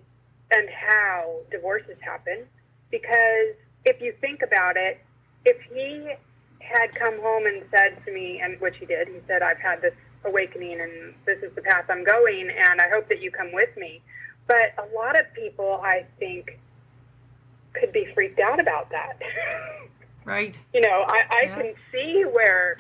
and 0.50 0.68
how 0.70 1.40
divorces 1.50 1.96
happen 2.00 2.46
because 2.90 3.54
if 3.84 4.00
you 4.00 4.14
think 4.20 4.42
about 4.42 4.76
it, 4.76 5.00
if 5.44 5.56
he 5.72 6.12
had 6.60 6.94
come 6.94 7.20
home 7.20 7.46
and 7.46 7.62
said 7.70 8.04
to 8.04 8.12
me, 8.12 8.40
and 8.42 8.60
which 8.60 8.76
he 8.78 8.86
did, 8.86 9.08
he 9.08 9.18
said, 9.26 9.42
I've 9.42 9.58
had 9.58 9.80
this 9.80 9.94
awakening 10.24 10.80
and 10.80 11.14
this 11.26 11.38
is 11.42 11.54
the 11.54 11.62
path 11.62 11.86
I'm 11.88 12.04
going, 12.04 12.50
and 12.50 12.80
I 12.80 12.88
hope 12.90 13.08
that 13.08 13.20
you 13.20 13.30
come 13.30 13.52
with 13.52 13.70
me. 13.76 14.02
But 14.46 14.74
a 14.78 14.94
lot 14.94 15.18
of 15.18 15.26
people, 15.34 15.80
I 15.82 16.04
think, 16.18 16.58
could 17.74 17.92
be 17.92 18.06
freaked 18.14 18.40
out 18.40 18.58
about 18.60 18.90
that. 18.90 19.18
Right. 20.24 20.58
you 20.74 20.80
know, 20.80 21.04
I, 21.06 21.22
I 21.30 21.42
Yeah. 21.46 21.54
can 21.56 21.74
see 21.92 22.24
where 22.30 22.78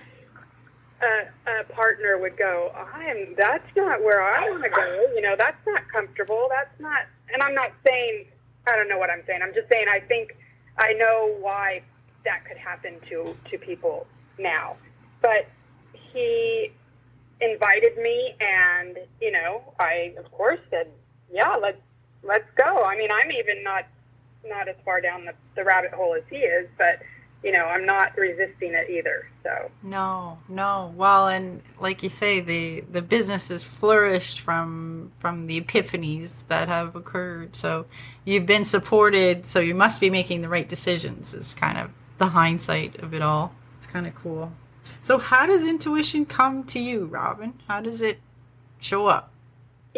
a, 1.02 1.50
a 1.60 1.64
partner 1.72 2.18
would 2.18 2.36
go, 2.36 2.72
I'm, 2.94 3.34
that's 3.36 3.66
not 3.76 4.02
where 4.02 4.22
I 4.22 4.50
want 4.50 4.64
to 4.64 4.70
go. 4.70 5.06
You 5.14 5.22
know, 5.22 5.34
that's 5.38 5.64
not 5.66 5.82
comfortable. 5.92 6.48
That's 6.50 6.78
not, 6.80 7.06
and 7.32 7.42
I'm 7.42 7.54
not 7.54 7.70
saying, 7.86 8.26
I 8.66 8.76
don't 8.76 8.88
know 8.88 8.98
what 8.98 9.10
I'm 9.10 9.22
saying. 9.26 9.40
I'm 9.42 9.54
just 9.54 9.68
saying, 9.70 9.86
I 9.90 10.00
think 10.00 10.36
I 10.78 10.92
know 10.94 11.36
why 11.40 11.82
that 12.24 12.44
could 12.46 12.58
happen 12.58 12.96
to, 13.08 13.34
to 13.50 13.58
people 13.58 14.06
now. 14.38 14.76
But 15.22 15.48
he 16.12 16.70
invited 17.40 17.96
me 17.96 18.34
and, 18.40 18.98
you 19.20 19.32
know, 19.32 19.62
I, 19.78 20.14
of 20.18 20.30
course, 20.32 20.60
said, 20.70 20.88
yeah, 21.32 21.56
let's, 21.56 21.80
let's 22.22 22.48
go. 22.56 22.84
I 22.84 22.96
mean, 22.96 23.10
I'm 23.10 23.30
even 23.32 23.62
not, 23.62 23.86
not 24.46 24.68
as 24.68 24.76
far 24.84 25.00
down 25.00 25.24
the, 25.24 25.32
the 25.54 25.64
rabbit 25.64 25.92
hole 25.92 26.14
as 26.14 26.22
he 26.30 26.36
is, 26.36 26.68
but, 26.78 27.00
you 27.42 27.52
know, 27.52 27.64
I'm 27.64 27.86
not 27.86 28.16
resisting 28.16 28.74
it 28.74 28.90
either. 28.90 29.28
So, 29.42 29.70
No, 29.82 30.38
no. 30.48 30.92
Well, 30.94 31.28
and 31.28 31.62
like 31.78 32.02
you 32.02 32.10
say, 32.10 32.40
the 32.40 32.82
the 32.82 33.00
business 33.00 33.48
has 33.48 33.62
flourished 33.62 34.40
from 34.40 35.12
from 35.18 35.46
the 35.46 35.58
epiphanies 35.60 36.46
that 36.48 36.68
have 36.68 36.94
occurred. 36.94 37.56
So 37.56 37.86
you've 38.26 38.44
been 38.44 38.66
supported. 38.66 39.46
So 39.46 39.60
you 39.60 39.74
must 39.74 40.00
be 40.00 40.10
making 40.10 40.42
the 40.42 40.50
right 40.50 40.68
decisions. 40.68 41.32
Is 41.32 41.54
kind 41.54 41.78
of 41.78 41.90
the 42.18 42.26
hindsight 42.26 42.96
of 42.96 43.14
it 43.14 43.22
all. 43.22 43.54
It's 43.78 43.86
kind 43.86 44.06
of 44.06 44.14
cool. 44.14 44.52
So 45.00 45.16
how 45.16 45.46
does 45.46 45.64
intuition 45.64 46.26
come 46.26 46.64
to 46.64 46.78
you, 46.78 47.06
Robin? 47.06 47.54
How 47.68 47.80
does 47.80 48.02
it 48.02 48.18
show 48.78 49.06
up? 49.06 49.32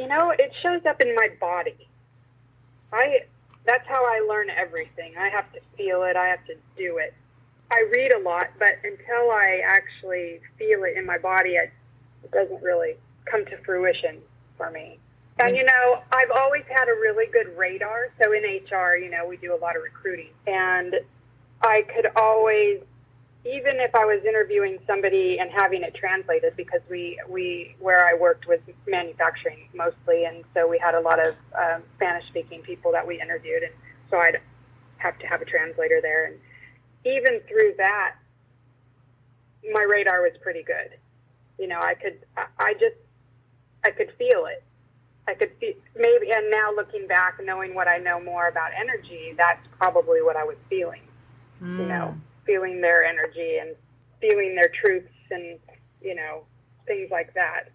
You 0.02 0.08
know, 0.08 0.30
it 0.30 0.52
shows 0.60 0.84
up 0.84 1.00
in 1.00 1.14
my 1.14 1.28
body. 1.40 1.88
I, 2.92 3.20
that's 3.64 3.86
how 3.86 4.04
I 4.04 4.26
learn 4.28 4.50
everything. 4.50 5.14
I 5.16 5.28
have 5.28 5.50
to 5.52 5.60
feel 5.76 6.02
it. 6.02 6.16
I 6.16 6.26
have 6.26 6.44
to 6.46 6.54
do 6.76 6.98
it. 6.98 7.14
I 7.70 7.88
read 7.94 8.10
a 8.10 8.18
lot, 8.18 8.48
but 8.58 8.78
until 8.82 9.30
I 9.30 9.60
actually 9.64 10.40
feel 10.58 10.82
it 10.82 10.96
in 10.96 11.06
my 11.06 11.18
body, 11.18 11.50
it, 11.50 11.70
it 12.24 12.32
doesn't 12.32 12.62
really 12.62 12.96
come 13.26 13.44
to 13.46 13.56
fruition 13.58 14.18
for 14.56 14.72
me. 14.72 14.98
And 15.38 15.56
you 15.56 15.64
know, 15.64 16.02
I've 16.12 16.32
always 16.32 16.64
had 16.68 16.88
a 16.88 16.94
really 17.00 17.26
good 17.32 17.56
radar. 17.56 18.08
So 18.20 18.32
in 18.32 18.42
HR, 18.42 18.96
you 18.96 19.08
know, 19.08 19.24
we 19.26 19.36
do 19.36 19.54
a 19.54 19.56
lot 19.56 19.76
of 19.76 19.82
recruiting, 19.82 20.30
and 20.48 20.96
I 21.62 21.82
could 21.94 22.08
always, 22.16 22.80
even 23.44 23.80
if 23.80 23.94
I 23.94 24.04
was 24.04 24.24
interviewing 24.24 24.78
somebody 24.86 25.38
and 25.40 25.50
having 25.50 25.82
it 25.82 25.94
translated, 25.94 26.54
because 26.56 26.80
we 26.88 27.20
we 27.28 27.74
where 27.80 28.06
I 28.06 28.14
worked 28.14 28.46
was 28.46 28.60
manufacturing 28.86 29.68
mostly, 29.74 30.24
and 30.24 30.44
so 30.54 30.68
we 30.68 30.78
had 30.78 30.94
a 30.94 31.00
lot 31.00 31.18
of 31.18 31.34
um, 31.58 31.82
Spanish-speaking 31.96 32.62
people 32.62 32.92
that 32.92 33.06
we 33.06 33.20
interviewed, 33.20 33.64
and 33.64 33.72
so 34.10 34.18
I'd 34.18 34.40
have 34.98 35.18
to 35.18 35.26
have 35.26 35.42
a 35.42 35.44
translator 35.44 36.00
there, 36.00 36.26
and 36.26 36.36
even 37.04 37.40
through 37.48 37.74
that, 37.78 38.14
my 39.72 39.84
radar 39.90 40.22
was 40.22 40.32
pretty 40.40 40.62
good. 40.62 40.96
You 41.58 41.66
know, 41.66 41.80
I 41.80 41.94
could, 41.94 42.18
I- 42.36 42.46
I 42.58 42.74
just, 42.74 42.96
I 43.84 43.90
could 43.90 44.12
feel 44.18 44.46
it. 44.46 44.62
I 45.26 45.34
could 45.34 45.50
see 45.60 45.74
maybe, 45.96 46.30
and 46.32 46.50
now 46.50 46.72
looking 46.74 47.06
back, 47.08 47.40
knowing 47.42 47.74
what 47.74 47.88
I 47.88 47.98
know 47.98 48.20
more 48.20 48.46
about 48.48 48.70
energy, 48.78 49.34
that's 49.36 49.66
probably 49.78 50.22
what 50.22 50.36
I 50.36 50.44
was 50.44 50.56
feeling. 50.68 51.02
Mm. 51.60 51.78
You 51.78 51.86
know, 51.86 52.16
feeling 52.46 52.80
their 52.80 53.04
energy 53.04 53.58
and 53.60 53.74
feeling 54.20 54.54
their 54.54 54.70
truths 54.82 55.12
and 55.30 55.58
you 56.00 56.14
know 56.14 56.44
things 56.86 57.10
like 57.10 57.32
that. 57.34 57.70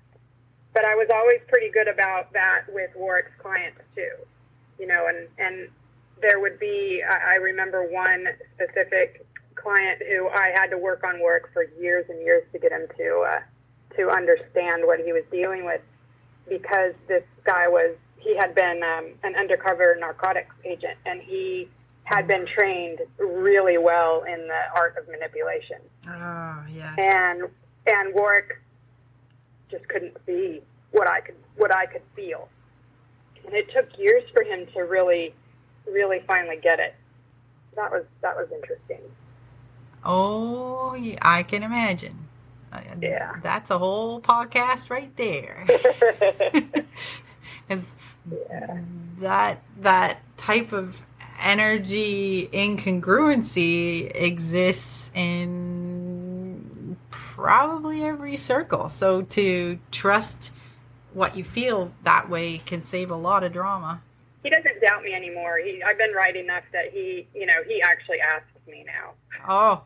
But 0.74 0.86
I 0.86 0.96
was 0.96 1.08
always 1.14 1.40
pretty 1.48 1.72
good 1.72 1.88
about 1.88 2.34
that 2.34 2.66
with 2.70 2.92
Warwick's 2.96 3.32
clients 3.42 3.82
too. 3.96 4.12
You 4.80 4.88
know, 4.88 5.08
and 5.08 5.28
and 5.38 5.70
there 6.22 6.40
would 6.40 6.60
be 6.60 7.02
I 7.08 7.34
I 7.34 7.36
remember 7.36 7.84
one 7.92 8.26
specific 8.56 9.26
client 9.56 10.02
who 10.08 10.30
I 10.30 10.52
had 10.56 10.68
to 10.68 10.78
work 10.78 11.04
on 11.04 11.22
work 11.22 11.52
for 11.54 11.64
years 11.80 12.06
and 12.10 12.22
years 12.22 12.44
to 12.54 12.60
get 12.60 12.72
him 12.72 12.88
to 12.98 13.26
uh, 13.28 13.40
to 13.98 14.10
understand 14.10 14.86
what 14.86 15.00
he 15.00 15.12
was 15.12 15.24
dealing 15.32 15.66
with 15.66 15.82
because 16.48 16.94
this 17.08 17.24
guy 17.44 17.68
was 17.68 17.96
he 18.18 18.36
had 18.36 18.56
been 18.56 18.82
um, 18.84 19.14
an 19.24 19.36
undercover 19.36 19.96
narcotics 20.00 20.56
agent 20.66 20.98
and 21.06 21.22
he 21.22 21.68
had 22.08 22.26
been 22.26 22.46
trained 22.46 23.00
really 23.20 23.78
well 23.78 24.24
in 24.24 24.48
the 24.48 24.62
art 24.78 24.96
of 24.98 25.06
manipulation 25.10 25.76
Oh, 26.08 26.64
yes. 26.72 26.96
and 26.98 27.42
and 27.86 28.14
Warwick 28.14 28.62
just 29.70 29.86
couldn't 29.90 30.16
see 30.26 30.62
what 30.92 31.10
I 31.10 31.20
could 31.20 31.36
what 31.58 31.74
I 31.76 31.86
could 31.86 32.02
feel 32.16 32.48
and 33.46 33.54
it 33.54 33.70
took 33.74 33.90
years 34.00 34.24
for 34.34 34.44
him 34.44 34.66
to 34.74 34.82
really 34.82 35.34
really 35.86 36.22
finally 36.28 36.56
get 36.64 36.80
it 36.80 36.96
that 37.76 37.92
was 37.92 38.06
that 38.22 38.38
was 38.38 38.48
interesting 38.54 39.02
oh, 40.06 40.94
yeah, 40.96 41.18
I 41.22 41.44
can 41.44 41.64
imagine. 41.64 42.28
Uh, 42.72 42.80
Yeah. 43.02 43.34
That's 43.44 43.70
a 43.72 43.78
whole 43.78 44.22
podcast 44.22 44.90
right 44.90 45.14
there. 45.18 45.66
'Cause 47.68 47.94
that 49.20 49.62
that 49.80 50.22
type 50.38 50.72
of 50.72 51.02
energy 51.42 52.50
incongruency 52.54 54.12
exists 54.16 55.12
in 55.16 56.98
probably 57.12 58.04
every 58.04 58.38
circle. 58.38 58.90
So 58.90 59.22
to 59.24 59.80
trust 59.92 60.52
what 61.14 61.38
you 61.38 61.44
feel 61.44 61.94
that 62.04 62.30
way 62.30 62.58
can 62.60 62.84
save 62.84 63.10
a 63.12 63.16
lot 63.16 63.44
of 63.44 63.52
drama. 63.54 64.02
he 64.44 64.50
doesn't 64.50 64.80
doubt 64.82 65.04
me 65.04 65.14
anymore 65.14 65.58
he 65.58 65.82
I've 65.82 65.98
been 65.98 66.12
right 66.14 66.36
enough 66.36 66.64
that 66.74 66.92
he 66.94 67.28
you 67.34 67.46
know 67.46 67.64
he 67.68 67.82
actually 67.82 68.20
asks 68.20 68.52
me 68.68 68.84
now 68.86 69.14
Oh, 69.48 69.82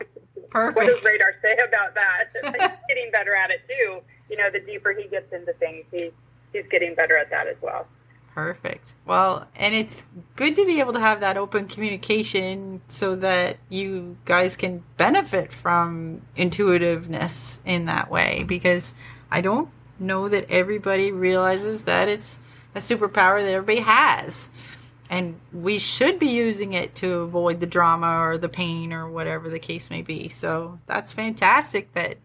perfect. 0.50 0.76
what 0.78 0.86
does 0.88 1.04
radar 1.06 1.34
say 1.42 1.54
about 1.66 1.94
that? 1.96 2.30
he's 2.44 2.78
getting 2.88 3.12
better 3.12 3.36
at 3.36 3.50
it 3.52 3.62
too. 3.68 4.02
You 4.30 4.38
know, 4.38 4.50
the 4.52 4.60
deeper 4.60 4.94
he 4.94 5.08
gets 5.08 5.32
into 5.34 5.54
things, 5.54 5.86
he, 5.92 6.10
he's 6.54 6.66
getting 6.72 6.96
better 6.96 7.18
at 7.18 7.30
that 7.30 7.48
as 7.48 7.58
well. 7.62 7.86
Perfect. 8.34 8.94
Well, 9.06 9.48
and 9.56 9.76
it's 9.76 10.06
good 10.38 10.56
to 10.56 10.66
be 10.66 10.80
able 10.80 10.94
to 10.94 11.00
have 11.00 11.20
that 11.20 11.38
open 11.38 11.68
communication 11.68 12.82
so 12.88 13.16
that 13.18 13.58
you 13.70 14.18
guys 14.24 14.56
can 14.56 14.84
benefit 14.96 15.52
from 15.52 16.22
intuitiveness 16.38 17.60
in 17.66 17.86
that 17.86 18.10
way 18.10 18.46
because 18.48 18.94
I 19.30 19.42
don't 19.42 19.70
know 20.00 20.30
that 20.30 20.50
everybody 20.50 21.12
realizes 21.12 21.84
that 21.86 22.08
it's 22.08 22.40
a 22.74 22.80
superpower 22.80 23.44
that 23.44 23.54
everybody 23.54 23.80
has. 23.80 24.50
And 25.10 25.38
we 25.52 25.78
should 25.78 26.18
be 26.18 26.30
using 26.30 26.72
it 26.72 26.96
to 26.96 27.16
avoid 27.16 27.60
the 27.60 27.66
drama 27.66 28.22
or 28.22 28.38
the 28.38 28.48
pain 28.48 28.94
or 28.94 29.10
whatever 29.10 29.50
the 29.50 29.60
case 29.60 29.90
may 29.90 30.02
be. 30.02 30.30
So 30.30 30.80
that's 30.86 31.12
fantastic 31.12 31.92
that 31.94 32.16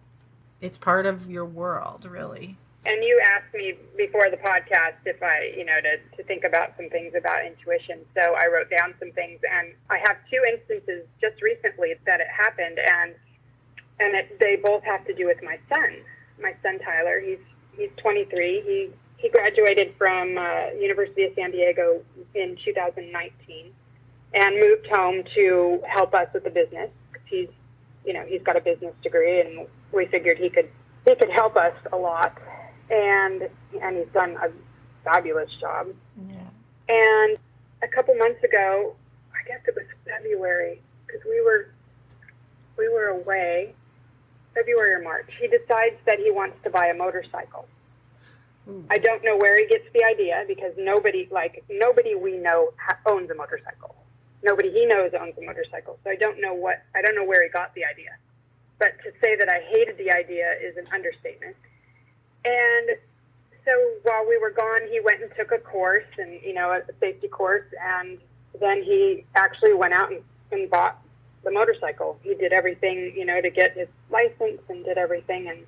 it's 0.60 0.78
part 0.78 1.04
of 1.04 1.28
your 1.28 1.44
world, 1.44 2.04
really. 2.04 2.58
And 2.86 3.02
you 3.02 3.20
asked 3.34 3.52
me 3.52 3.74
before 3.96 4.30
the 4.30 4.36
podcast 4.36 5.02
if 5.04 5.20
I, 5.20 5.50
you 5.56 5.64
know, 5.64 5.80
to, 5.82 5.98
to 6.16 6.22
think 6.22 6.44
about 6.44 6.76
some 6.76 6.88
things 6.88 7.14
about 7.18 7.44
intuition. 7.44 8.06
So 8.14 8.38
I 8.38 8.46
wrote 8.46 8.70
down 8.70 8.94
some 9.00 9.10
things, 9.10 9.40
and 9.42 9.74
I 9.90 9.98
have 10.06 10.16
two 10.30 10.38
instances 10.46 11.02
just 11.20 11.42
recently 11.42 11.94
that 12.06 12.20
it 12.20 12.28
happened, 12.30 12.78
and 12.78 13.14
and 13.98 14.14
it, 14.14 14.38
they 14.38 14.54
both 14.62 14.84
have 14.84 15.04
to 15.06 15.14
do 15.14 15.26
with 15.26 15.42
my 15.42 15.58
son. 15.68 15.98
My 16.40 16.54
son 16.62 16.78
Tyler, 16.78 17.18
he's 17.18 17.42
he's 17.76 17.90
23. 17.96 18.62
He 18.64 18.90
he 19.16 19.30
graduated 19.30 19.94
from 19.98 20.38
uh, 20.38 20.70
University 20.78 21.24
of 21.24 21.32
San 21.34 21.50
Diego 21.50 22.02
in 22.36 22.56
2019, 22.64 23.72
and 24.34 24.54
moved 24.62 24.86
home 24.94 25.24
to 25.34 25.82
help 25.88 26.14
us 26.14 26.28
with 26.32 26.44
the 26.44 26.50
business. 26.50 26.90
He's 27.24 27.48
you 28.04 28.12
know 28.12 28.22
he's 28.28 28.42
got 28.42 28.56
a 28.56 28.60
business 28.60 28.94
degree, 29.02 29.40
and 29.40 29.66
we 29.90 30.06
figured 30.06 30.38
he 30.38 30.50
could 30.50 30.70
he 31.04 31.16
could 31.16 31.30
help 31.30 31.56
us 31.56 31.74
a 31.92 31.96
lot 31.96 32.38
and 32.90 33.48
and 33.80 33.96
he's 33.96 34.12
done 34.12 34.36
a 34.42 34.50
fabulous 35.04 35.50
job. 35.60 35.88
Yeah. 36.28 36.34
And 36.88 37.38
a 37.82 37.88
couple 37.88 38.14
months 38.14 38.42
ago, 38.42 38.94
I 39.32 39.46
guess 39.46 39.60
it 39.66 39.74
was 39.74 39.86
February, 40.04 40.80
because 41.06 41.22
we 41.24 41.40
were 41.42 41.70
we 42.78 42.88
were 42.88 43.06
away, 43.06 43.74
February 44.54 44.94
or 44.94 45.02
March. 45.02 45.30
He 45.40 45.48
decides 45.48 45.96
that 46.06 46.18
he 46.18 46.30
wants 46.30 46.56
to 46.64 46.70
buy 46.70 46.86
a 46.86 46.94
motorcycle. 46.94 47.66
I 48.90 48.98
don't 48.98 49.24
know 49.24 49.36
where 49.36 49.56
he 49.60 49.66
gets 49.68 49.86
the 49.94 50.02
idea 50.02 50.44
because 50.48 50.72
nobody 50.76 51.28
like 51.30 51.62
nobody 51.70 52.16
we 52.16 52.36
know 52.36 52.72
ha- 52.76 52.98
owns 53.06 53.30
a 53.30 53.34
motorcycle. 53.34 53.94
Nobody 54.42 54.72
he 54.72 54.86
knows 54.86 55.12
owns 55.18 55.34
a 55.38 55.42
motorcycle. 55.42 55.98
So 56.02 56.10
I 56.10 56.16
don't 56.16 56.40
know 56.40 56.52
what 56.52 56.82
I 56.92 57.00
don't 57.00 57.14
know 57.14 57.24
where 57.24 57.44
he 57.44 57.48
got 57.48 57.72
the 57.74 57.84
idea. 57.84 58.10
But 58.80 58.98
to 59.04 59.12
say 59.22 59.36
that 59.36 59.48
I 59.48 59.60
hated 59.70 59.98
the 59.98 60.10
idea 60.10 60.52
is 60.60 60.76
an 60.76 60.86
understatement. 60.92 61.54
And 62.46 62.96
so 63.64 63.72
while 64.04 64.24
we 64.28 64.38
were 64.38 64.50
gone, 64.50 64.82
he 64.88 65.00
went 65.00 65.20
and 65.20 65.30
took 65.36 65.50
a 65.50 65.58
course 65.58 66.06
and, 66.16 66.40
you 66.42 66.54
know, 66.54 66.70
a 66.70 66.80
safety 67.00 67.26
course. 67.26 67.66
And 67.82 68.18
then 68.60 68.82
he 68.82 69.24
actually 69.34 69.74
went 69.74 69.92
out 69.92 70.12
and, 70.12 70.22
and 70.52 70.70
bought 70.70 71.02
the 71.44 71.50
motorcycle. 71.50 72.18
He 72.22 72.34
did 72.34 72.52
everything, 72.52 73.12
you 73.16 73.24
know, 73.24 73.40
to 73.40 73.50
get 73.50 73.76
his 73.76 73.88
license 74.10 74.60
and 74.68 74.84
did 74.84 74.96
everything. 74.96 75.48
And, 75.48 75.58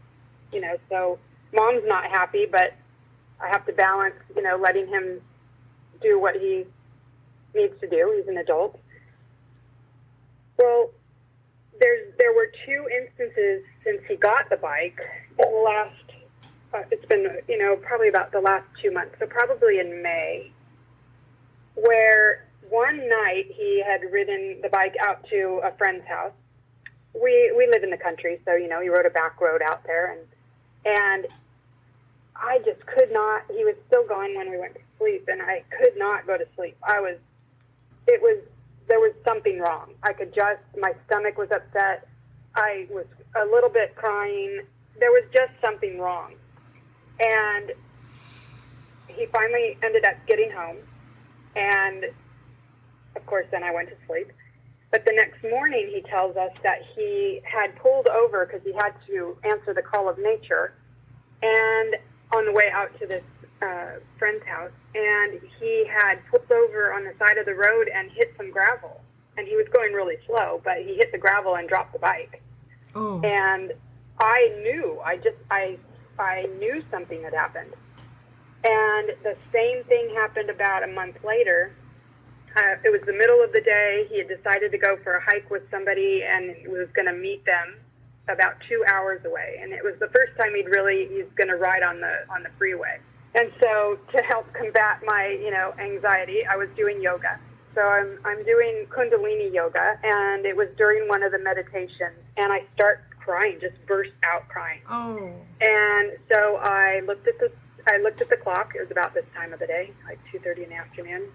you 0.52 0.60
know, 0.60 0.76
so 0.88 1.18
mom's 1.52 1.82
not 1.86 2.04
happy, 2.04 2.46
but 2.46 2.74
I 3.40 3.48
have 3.48 3.66
to 3.66 3.72
balance, 3.72 4.14
you 4.36 4.42
know, 4.42 4.56
letting 4.56 4.86
him 4.86 5.20
do 6.00 6.20
what 6.20 6.36
he 6.36 6.64
needs 7.54 7.74
to 7.80 7.88
do. 7.88 8.14
He's 8.16 8.28
an 8.28 8.38
adult. 8.38 8.78
Well, 10.58 10.90
there's 11.80 12.12
there 12.18 12.32
were 12.32 12.50
two 12.66 12.88
instances 13.00 13.62
since 13.84 14.00
he 14.08 14.16
got 14.16 14.50
the 14.50 14.56
bike 14.56 14.98
in 15.38 15.50
the 15.50 15.58
last 15.58 16.07
Uh, 16.72 16.83
it's 16.90 17.04
been 17.07 17.26
you 17.48 17.57
know 17.57 17.76
probably 17.76 18.09
about 18.09 18.31
the 18.31 18.40
last 18.40 18.66
two 18.83 18.90
months 18.90 19.14
so 19.18 19.26
probably 19.26 19.78
in 19.78 20.02
may 20.02 20.52
where 21.74 22.46
one 22.68 23.09
night 23.09 23.46
he 23.57 23.83
had 23.83 24.02
ridden 24.12 24.59
the 24.62 24.68
bike 24.68 24.94
out 25.00 25.24
to 25.31 25.61
a 25.64 25.72
friend's 25.78 26.07
house. 26.07 26.33
We 27.14 27.52
we 27.57 27.66
live 27.72 27.83
in 27.83 27.90
the 27.90 27.96
country 27.96 28.38
so 28.44 28.54
you 28.54 28.68
know 28.68 28.83
he 28.83 28.90
rode 28.90 29.07
a 29.07 29.11
back 29.11 29.40
road 29.40 29.62
out 29.64 29.83
there 29.85 30.12
and 30.12 30.20
and 30.85 31.26
i 32.37 32.59
just 32.64 32.85
could 32.87 33.11
not 33.11 33.42
he 33.48 33.64
was 33.64 33.74
still 33.87 34.07
going 34.07 34.37
when 34.37 34.50
we 34.50 34.59
went 34.59 34.74
to 34.74 34.81
sleep 34.98 35.26
and 35.28 35.40
i 35.40 35.64
could 35.70 35.96
not 35.96 36.26
go 36.26 36.37
to 36.37 36.46
sleep. 36.54 36.76
I 36.87 37.00
was 37.00 37.16
it 38.07 38.20
was 38.20 38.42
there 38.88 39.00
was 39.00 39.12
something 39.26 39.59
wrong. 39.59 39.94
I 40.02 40.12
could 40.12 40.35
just 40.35 40.61
my 40.78 40.92
stomach 41.07 41.38
was 41.38 41.50
upset. 41.50 42.07
I 42.54 42.87
was 42.90 43.07
a 43.37 43.46
little 43.46 43.70
bit 43.70 43.96
crying. 43.96 44.61
There 45.00 45.11
was 45.11 45.24
just 45.33 45.52
something 45.62 45.98
wrong 45.98 46.35
and 47.20 47.72
he 49.09 49.26
finally 49.26 49.76
ended 49.83 50.04
up 50.04 50.14
getting 50.26 50.50
home. 50.50 50.76
And 51.57 52.04
of 53.16 53.26
course 53.26 53.46
then 53.50 53.64
i 53.64 53.72
went 53.72 53.88
to 53.88 53.96
sleep. 54.07 54.31
But 54.90 55.04
the 55.04 55.12
next 55.12 55.42
morning 55.42 55.90
he 55.92 56.02
tells 56.02 56.37
us 56.37 56.52
that 56.62 56.78
he 56.94 57.40
had 57.44 57.74
pulled 57.76 58.09
over 58.09 58.46
because 58.46 58.62
he 58.64 58.72
had 58.72 58.94
to 59.07 59.37
answer 59.44 59.74
the 59.74 59.83
call 59.83 60.09
of 60.09 60.18
nature. 60.18 60.72
And 61.42 61.96
on 62.35 62.44
the 62.44 62.52
way 62.52 62.70
out 62.72 62.98
to 63.00 63.07
this 63.07 63.24
uh, 63.62 63.98
friend's 64.18 64.44
house 64.44 64.70
and 64.94 65.40
he 65.59 65.85
had 65.87 66.20
pulled 66.31 66.50
over 66.52 66.92
on 66.92 67.04
the 67.04 67.12
side 67.18 67.38
of 67.38 67.46
the 67.46 67.54
road 67.54 67.88
and 67.92 68.11
hit 68.12 68.33
some 68.37 68.50
gravel. 68.50 69.02
And 69.37 69.46
he 69.46 69.57
was 69.57 69.66
going 69.72 69.92
really 69.92 70.16
slow 70.26 70.61
but 70.64 70.78
he 70.78 70.94
hit 70.94 71.12
the 71.12 71.18
gravel 71.18 71.57
and 71.57 71.68
dropped 71.68 71.92
the 71.92 71.98
bike. 71.98 72.42
Oh. 72.94 73.20
and 73.22 73.72
I 74.20 74.52
knew, 74.62 75.00
I 75.04 75.16
just, 75.16 75.37
I, 75.50 75.78
I 76.18 76.48
knew 76.59 76.83
something 76.90 77.22
had 77.22 77.35
happened. 77.35 77.72
And 78.64 79.11
the 79.22 79.37
same 79.52 79.85
thing 79.85 80.11
happened 80.14 80.50
about 80.50 80.83
a 80.83 80.88
month 80.88 81.16
later. 81.24 81.72
Uh, 82.57 82.74
it 82.85 82.90
was 82.90 83.00
the 83.07 83.12
middle 83.12 83.42
of 83.42 83.52
the 83.52 83.61
day. 83.61 84.07
He 84.11 84.18
had 84.18 84.28
decided 84.28 84.72
to 84.72 84.78
go 84.78 84.96
for 85.04 85.14
a 85.14 85.22
hike 85.22 85.48
with 85.50 85.62
somebody 85.70 86.24
and 86.24 86.54
was 86.68 86.88
going 86.94 87.07
to 87.07 87.12
meet 87.12 87.44
them 87.44 87.76
about 88.28 88.54
two 88.68 88.85
hours 88.88 89.24
away. 89.24 89.59
And 89.62 89.72
it 89.72 89.83
was 89.83 89.94
the 90.00 90.09
first 90.09 90.37
time 90.37 90.54
he'd 90.54 90.68
really, 90.68 91.07
he's 91.09 91.31
going 91.37 91.48
to 91.48 91.57
ride 91.57 91.83
on 91.83 92.00
the, 92.00 92.24
on 92.31 92.42
the 92.42 92.50
freeway. 92.59 92.98
And 93.35 93.52
so 93.62 93.98
to 94.16 94.22
help 94.22 94.52
combat 94.54 95.00
my, 95.04 95.38
you 95.40 95.50
know, 95.50 95.72
anxiety, 95.78 96.44
I 96.50 96.57
was 96.57 96.68
doing 96.76 97.00
yoga. 97.00 97.38
So 97.74 97.83
I'm, 97.83 98.18
I'm 98.24 98.44
doing 98.44 98.87
Kundalini 98.90 99.54
yoga, 99.54 100.00
and 100.02 100.44
it 100.44 100.57
was 100.57 100.68
during 100.76 101.07
one 101.07 101.22
of 101.22 101.31
the 101.31 101.38
meditations, 101.38 102.18
and 102.37 102.52
I 102.52 102.64
start 102.74 103.04
crying, 103.28 103.58
just 103.60 103.74
burst 103.86 104.12
out 104.24 104.48
crying. 104.48 104.80
Oh. 104.88 105.30
And 105.60 106.12
so 106.32 106.56
I 106.56 107.02
looked 107.06 107.28
at 107.28 107.38
the 107.38 107.52
I 107.86 107.98
looked 107.98 108.22
at 108.22 108.30
the 108.30 108.36
clock. 108.36 108.72
It 108.74 108.80
was 108.80 108.90
about 108.90 109.12
this 109.12 109.24
time 109.34 109.52
of 109.52 109.60
the 109.60 109.66
day, 109.66 109.92
like 110.06 110.18
2:30 110.32 110.64
in 110.64 110.70
the 110.70 110.76
afternoon. 110.76 111.28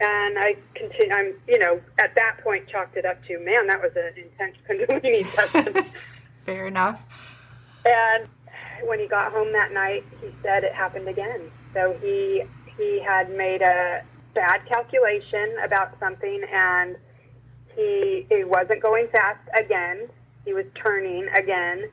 And 0.00 0.38
I 0.38 0.54
continue. 0.74 1.12
I'm, 1.12 1.34
you 1.48 1.58
know, 1.58 1.80
at 1.98 2.14
that 2.14 2.38
point, 2.44 2.68
chalked 2.68 2.96
it 2.96 3.04
up 3.04 3.24
to, 3.26 3.40
man, 3.40 3.66
that 3.66 3.82
was 3.82 3.90
an 3.96 4.14
intense 4.16 4.56
Kundalini 4.68 5.24
session. 5.26 5.90
Fair 6.46 6.68
enough. 6.68 7.00
And 7.84 8.28
when 8.84 9.00
he 9.00 9.08
got 9.08 9.32
home 9.32 9.52
that 9.52 9.72
night, 9.72 10.04
he 10.20 10.28
said 10.42 10.62
it 10.62 10.72
happened 10.72 11.08
again. 11.08 11.50
So 11.74 11.96
he 12.00 12.44
he 12.76 13.02
had 13.04 13.28
made 13.36 13.62
a 13.62 14.04
bad 14.34 14.60
calculation 14.68 15.56
about 15.64 15.98
something, 15.98 16.42
and 16.52 16.96
he 17.74 18.24
he 18.30 18.44
wasn't 18.44 18.80
going 18.80 19.08
fast 19.08 19.40
again. 19.58 20.08
He 20.44 20.52
was 20.52 20.64
turning 20.74 21.28
again, 21.36 21.90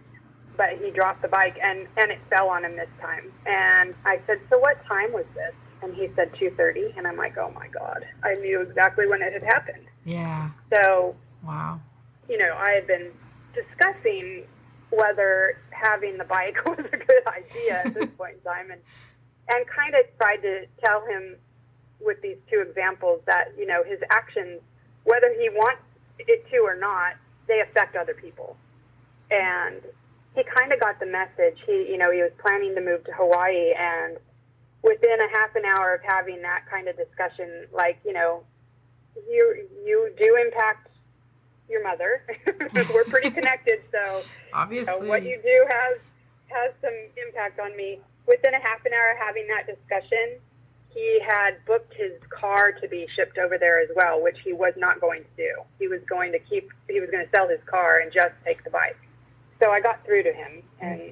but 0.57 0.77
he 0.81 0.91
dropped 0.91 1.21
the 1.21 1.27
bike 1.27 1.57
and 1.61 1.87
and 1.97 2.11
it 2.11 2.19
fell 2.29 2.49
on 2.49 2.63
him 2.65 2.75
this 2.75 2.89
time. 3.01 3.31
And 3.45 3.93
I 4.05 4.19
said, 4.27 4.39
"So 4.49 4.57
what 4.59 4.83
time 4.85 5.11
was 5.13 5.25
this?" 5.33 5.53
And 5.81 5.93
he 5.93 6.09
said 6.15 6.33
2:30, 6.33 6.97
and 6.97 7.07
I'm 7.07 7.17
like, 7.17 7.37
"Oh 7.37 7.51
my 7.51 7.67
god!" 7.67 8.05
I 8.23 8.35
knew 8.35 8.61
exactly 8.61 9.07
when 9.07 9.21
it 9.21 9.33
had 9.33 9.43
happened. 9.43 9.87
Yeah. 10.05 10.49
So 10.73 11.15
Wow. 11.43 11.79
you 12.27 12.37
know, 12.37 12.55
I 12.57 12.71
had 12.71 12.87
been 12.87 13.11
discussing 13.53 14.45
whether 14.89 15.57
having 15.71 16.17
the 16.17 16.23
bike 16.23 16.55
was 16.65 16.79
a 16.79 16.97
good 16.97 17.27
idea 17.27 17.83
at 17.85 17.93
this 17.93 18.09
point 18.17 18.35
in 18.35 18.51
time, 18.51 18.71
and 18.71 18.81
and 19.49 19.65
kind 19.67 19.93
of 19.93 20.05
tried 20.17 20.37
to 20.37 20.65
tell 20.83 21.05
him 21.05 21.35
with 21.99 22.21
these 22.21 22.37
two 22.49 22.61
examples 22.67 23.21
that 23.25 23.49
you 23.57 23.65
know 23.65 23.83
his 23.83 23.99
actions, 24.09 24.61
whether 25.03 25.31
he 25.33 25.49
wants 25.49 25.81
it 26.19 26.49
to 26.51 26.57
or 26.57 26.75
not, 26.75 27.15
they 27.47 27.61
affect 27.61 27.95
other 27.95 28.13
people, 28.13 28.57
and 29.31 29.81
he 30.35 30.43
kind 30.43 30.71
of 30.73 30.79
got 30.79 30.99
the 30.99 31.05
message. 31.05 31.57
He 31.65 31.87
you 31.89 31.97
know 31.97 32.11
he 32.11 32.21
was 32.21 32.31
planning 32.39 32.75
to 32.75 32.81
move 32.81 33.03
to 33.05 33.11
Hawaii, 33.13 33.73
and 33.77 34.17
within 34.83 35.19
a 35.19 35.29
half 35.29 35.55
an 35.55 35.65
hour 35.65 35.95
of 35.95 36.01
having 36.03 36.41
that 36.43 36.65
kind 36.69 36.87
of 36.87 36.95
discussion, 36.97 37.67
like 37.73 37.99
you 38.05 38.13
know, 38.13 38.43
you 39.29 39.67
you 39.85 40.11
do 40.21 40.35
impact 40.35 40.89
your 41.69 41.83
mother. 41.83 42.23
We're 42.93 43.03
pretty 43.05 43.31
connected, 43.39 43.79
so 43.91 44.23
Obviously. 44.53 44.93
so 44.93 45.05
what 45.05 45.23
you 45.23 45.39
do 45.41 45.65
has 45.69 45.97
has 46.47 46.73
some 46.81 46.93
impact 47.27 47.59
on 47.59 47.75
me. 47.75 47.99
Within 48.27 48.53
a 48.55 48.59
half 48.59 48.83
an 48.85 48.93
hour 48.93 49.11
of 49.11 49.17
having 49.19 49.47
that 49.47 49.67
discussion, 49.67 50.39
he 50.95 51.19
had 51.19 51.63
booked 51.65 51.93
his 51.93 52.13
car 52.29 52.71
to 52.71 52.87
be 52.87 53.05
shipped 53.15 53.37
over 53.37 53.57
there 53.57 53.81
as 53.81 53.89
well, 53.95 54.23
which 54.23 54.37
he 54.43 54.53
was 54.53 54.73
not 54.77 55.01
going 55.01 55.23
to 55.23 55.29
do. 55.37 55.61
He 55.77 55.89
was 55.89 55.99
going 56.09 56.31
to 56.31 56.39
keep 56.39 56.71
he 56.89 57.01
was 57.01 57.09
going 57.11 57.23
to 57.23 57.29
sell 57.31 57.47
his 57.49 57.59
car 57.65 57.99
and 57.99 58.11
just 58.11 58.33
take 58.45 58.63
the 58.63 58.69
bike. 58.69 58.97
So 59.61 59.71
I 59.71 59.81
got 59.81 60.03
through 60.05 60.23
to 60.23 60.33
him 60.33 60.63
and 60.79 61.11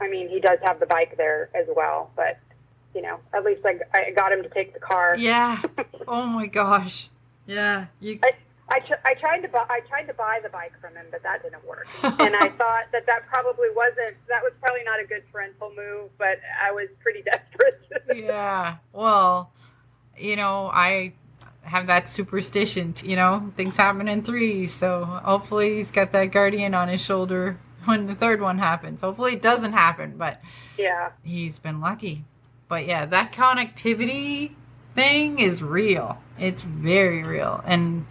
I 0.00 0.08
mean, 0.08 0.28
he 0.28 0.40
does 0.40 0.58
have 0.62 0.78
the 0.78 0.86
bike 0.86 1.16
there 1.16 1.48
as 1.54 1.66
well, 1.74 2.10
but 2.14 2.38
you 2.94 3.00
know, 3.00 3.18
at 3.32 3.44
least 3.44 3.62
I, 3.64 3.80
I 3.94 4.10
got 4.10 4.30
him 4.30 4.42
to 4.42 4.48
take 4.50 4.74
the 4.74 4.80
car. 4.80 5.16
yeah. 5.18 5.60
Oh 6.06 6.26
my 6.26 6.46
gosh. 6.46 7.08
Yeah. 7.46 7.86
You. 8.00 8.18
I, 8.22 8.32
I, 8.70 8.80
I 9.04 9.14
tried 9.14 9.40
to 9.40 9.48
buy 9.48 9.64
I 9.68 9.80
tried 9.88 10.04
to 10.04 10.14
buy 10.14 10.40
the 10.42 10.50
bike 10.50 10.72
from 10.80 10.94
him, 10.94 11.06
but 11.10 11.22
that 11.22 11.42
didn't 11.42 11.66
work. 11.66 11.88
and 12.02 12.36
I 12.36 12.48
thought 12.50 12.84
that 12.92 13.06
that 13.06 13.26
probably 13.26 13.68
wasn't 13.74 14.16
that 14.28 14.42
was 14.42 14.52
probably 14.60 14.84
not 14.84 15.00
a 15.00 15.06
good 15.06 15.22
parental 15.32 15.72
move, 15.76 16.10
but 16.18 16.40
I 16.62 16.72
was 16.72 16.88
pretty 17.02 17.22
desperate. 17.24 17.80
yeah. 18.14 18.76
Well, 18.92 19.52
you 20.18 20.36
know, 20.36 20.70
I 20.72 21.14
have 21.62 21.86
that 21.86 22.08
superstition. 22.08 22.94
You 23.02 23.16
know, 23.16 23.52
things 23.56 23.76
happen 23.76 24.08
in 24.08 24.22
threes, 24.22 24.72
so 24.72 25.04
hopefully 25.04 25.76
he's 25.76 25.90
got 25.90 26.12
that 26.12 26.26
guardian 26.26 26.74
on 26.74 26.88
his 26.88 27.00
shoulder 27.00 27.58
when 27.84 28.06
the 28.06 28.14
third 28.14 28.40
one 28.40 28.58
happens. 28.58 29.00
Hopefully 29.00 29.32
it 29.32 29.42
doesn't 29.42 29.72
happen, 29.72 30.16
but 30.18 30.42
yeah, 30.76 31.12
he's 31.22 31.58
been 31.58 31.80
lucky. 31.80 32.24
But 32.68 32.86
yeah, 32.86 33.06
that 33.06 33.32
connectivity 33.32 34.52
thing 34.94 35.38
is 35.38 35.62
real. 35.62 36.20
It's 36.38 36.64
very 36.64 37.22
real. 37.22 37.62
And 37.64 38.06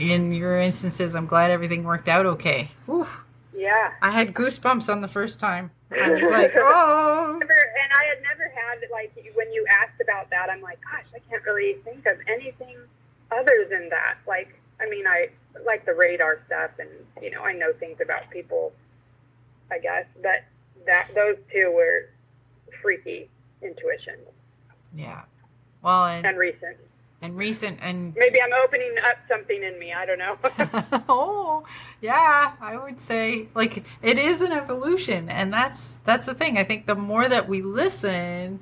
in 0.00 0.32
your 0.32 0.58
instances, 0.58 1.14
I'm 1.14 1.26
glad 1.26 1.50
everything 1.50 1.84
worked 1.84 2.08
out 2.08 2.26
okay. 2.26 2.70
Whew. 2.86 3.06
yeah. 3.54 3.92
I 4.02 4.10
had 4.10 4.34
goosebumps 4.34 4.90
on 4.90 5.00
the 5.00 5.08
first 5.08 5.40
time. 5.40 5.70
I 5.90 6.10
was 6.10 6.22
like, 6.30 6.52
oh. 6.56 7.36
Never, 7.38 7.52
and 7.52 7.92
I 7.98 8.04
had 8.04 8.22
never 8.22 8.52
had 8.54 8.78
like 8.90 9.12
when 9.34 9.52
you 9.52 9.64
asked 9.68 10.00
about 10.00 10.30
that, 10.30 10.50
I'm 10.50 10.60
like, 10.60 10.78
gosh, 10.82 11.06
I 11.14 11.18
can't 11.30 11.44
really 11.44 11.74
think 11.84 12.06
of 12.06 12.16
anything 12.26 12.76
other 13.30 13.66
than 13.70 13.88
that. 13.90 14.16
Like, 14.26 14.60
I 14.80 14.88
mean, 14.88 15.06
I 15.06 15.28
like 15.64 15.84
the 15.84 15.94
radar 15.94 16.40
stuff, 16.46 16.70
and 16.78 16.88
you 17.22 17.30
know, 17.30 17.42
I 17.42 17.52
know 17.52 17.72
things 17.72 17.98
about 18.00 18.30
people, 18.30 18.72
I 19.70 19.78
guess, 19.78 20.06
but 20.22 20.44
that 20.86 21.08
those 21.14 21.36
two 21.52 21.72
were 21.74 22.08
freaky 22.82 23.28
intuition 23.60 24.14
Yeah. 24.94 25.22
Well, 25.82 26.06
and, 26.06 26.26
and 26.26 26.38
recent. 26.38 26.76
And 27.20 27.36
recent 27.36 27.78
and 27.82 28.14
Maybe 28.16 28.40
I'm 28.40 28.52
opening 28.64 28.94
up 29.08 29.18
something 29.28 29.62
in 29.62 29.78
me. 29.78 29.92
I 29.92 30.06
don't 30.06 30.18
know. 30.18 30.38
oh 31.08 31.64
yeah 32.00 32.52
i 32.60 32.76
would 32.76 33.00
say 33.00 33.48
like 33.54 33.84
it 34.02 34.18
is 34.18 34.40
an 34.40 34.52
evolution 34.52 35.28
and 35.28 35.52
that's 35.52 35.98
that's 36.04 36.26
the 36.26 36.34
thing 36.34 36.56
i 36.56 36.64
think 36.64 36.86
the 36.86 36.94
more 36.94 37.28
that 37.28 37.48
we 37.48 37.60
listen 37.60 38.60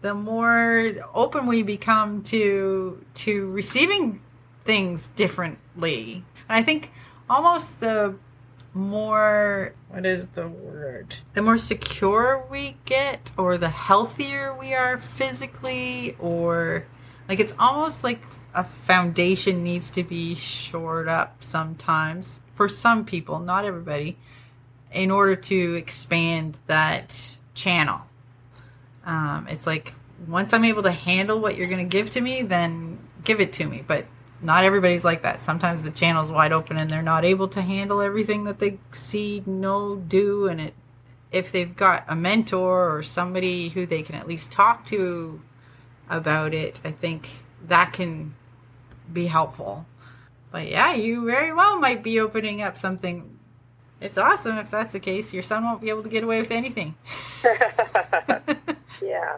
the 0.00 0.14
more 0.14 0.92
open 1.14 1.46
we 1.46 1.62
become 1.62 2.22
to 2.22 3.04
to 3.12 3.50
receiving 3.50 4.20
things 4.64 5.08
differently 5.08 6.24
and 6.48 6.56
i 6.56 6.62
think 6.62 6.90
almost 7.28 7.80
the 7.80 8.14
more 8.72 9.74
what 9.88 10.06
is 10.06 10.28
the 10.28 10.48
word 10.48 11.16
the 11.34 11.42
more 11.42 11.58
secure 11.58 12.46
we 12.50 12.76
get 12.84 13.32
or 13.36 13.58
the 13.58 13.68
healthier 13.68 14.56
we 14.56 14.72
are 14.72 14.96
physically 14.96 16.16
or 16.18 16.86
like 17.30 17.38
it's 17.38 17.54
almost 17.60 18.02
like 18.02 18.26
a 18.56 18.64
foundation 18.64 19.62
needs 19.62 19.92
to 19.92 20.02
be 20.02 20.34
shored 20.34 21.06
up 21.06 21.44
sometimes 21.44 22.40
for 22.56 22.68
some 22.68 23.04
people, 23.04 23.38
not 23.38 23.64
everybody, 23.64 24.18
in 24.92 25.12
order 25.12 25.36
to 25.36 25.74
expand 25.74 26.58
that 26.66 27.36
channel. 27.54 28.00
Um, 29.04 29.46
it's 29.48 29.64
like 29.64 29.94
once 30.26 30.52
I'm 30.52 30.64
able 30.64 30.82
to 30.82 30.90
handle 30.90 31.38
what 31.38 31.56
you're 31.56 31.68
going 31.68 31.88
to 31.88 31.96
give 31.96 32.10
to 32.10 32.20
me, 32.20 32.42
then 32.42 32.98
give 33.22 33.40
it 33.40 33.52
to 33.54 33.64
me. 33.64 33.84
But 33.86 34.06
not 34.42 34.64
everybody's 34.64 35.04
like 35.04 35.22
that. 35.22 35.40
Sometimes 35.40 35.84
the 35.84 35.92
channel's 35.92 36.32
wide 36.32 36.50
open 36.50 36.78
and 36.78 36.90
they're 36.90 37.00
not 37.00 37.24
able 37.24 37.46
to 37.46 37.62
handle 37.62 38.00
everything 38.00 38.42
that 38.42 38.58
they 38.58 38.80
see, 38.90 39.44
know, 39.46 39.94
do, 39.94 40.48
and 40.48 40.60
it. 40.60 40.74
If 41.30 41.52
they've 41.52 41.76
got 41.76 42.06
a 42.08 42.16
mentor 42.16 42.96
or 42.96 43.04
somebody 43.04 43.68
who 43.68 43.86
they 43.86 44.02
can 44.02 44.16
at 44.16 44.26
least 44.26 44.50
talk 44.50 44.84
to 44.86 45.40
about 46.10 46.52
it, 46.52 46.80
I 46.84 46.90
think 46.90 47.28
that 47.66 47.92
can 47.92 48.34
be 49.12 49.26
helpful. 49.28 49.86
But 50.52 50.68
yeah, 50.68 50.94
you 50.94 51.24
very 51.24 51.52
well 51.52 51.78
might 51.78 52.02
be 52.02 52.18
opening 52.20 52.60
up 52.60 52.76
something. 52.76 53.38
It's 54.00 54.18
awesome 54.18 54.58
if 54.58 54.70
that's 54.70 54.92
the 54.92 55.00
case. 55.00 55.32
Your 55.32 55.42
son 55.42 55.64
won't 55.64 55.80
be 55.80 55.88
able 55.90 56.02
to 56.02 56.08
get 56.08 56.24
away 56.24 56.40
with 56.40 56.50
anything. 56.50 56.94
yeah. 59.02 59.36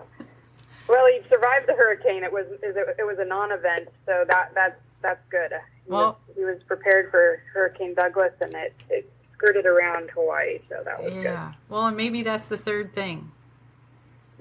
Well, 0.89 1.07
he 1.07 1.21
survived 1.29 1.67
the 1.69 1.75
hurricane. 1.75 2.23
It 2.25 2.33
was 2.33 2.47
it 2.63 3.07
was 3.07 3.19
a 3.19 3.25
non-event, 3.25 3.89
so 4.07 4.25
that 4.29 4.53
that's 4.55 4.79
that's 5.03 5.21
good. 5.31 5.53
He, 5.85 5.91
Well- 5.91 6.19
was, 6.29 6.37
he 6.37 6.45
was 6.45 6.63
prepared 6.67 7.11
for 7.11 7.43
Hurricane 7.53 7.95
Douglas, 7.95 8.33
and 8.41 8.55
it 8.55 8.75
it 8.91 9.11
skirted 9.35 9.67
around 9.67 10.11
Hawaii, 10.11 10.61
so 10.69 10.81
that 10.85 11.03
was 11.03 11.13
good. 11.13 11.25
yeah. 11.25 11.53
Well, 11.69 11.87
and 11.87 11.97
maybe 11.97 12.23
that's 12.23 12.47
the 12.47 12.57
third 12.57 12.93
thing. 12.95 13.33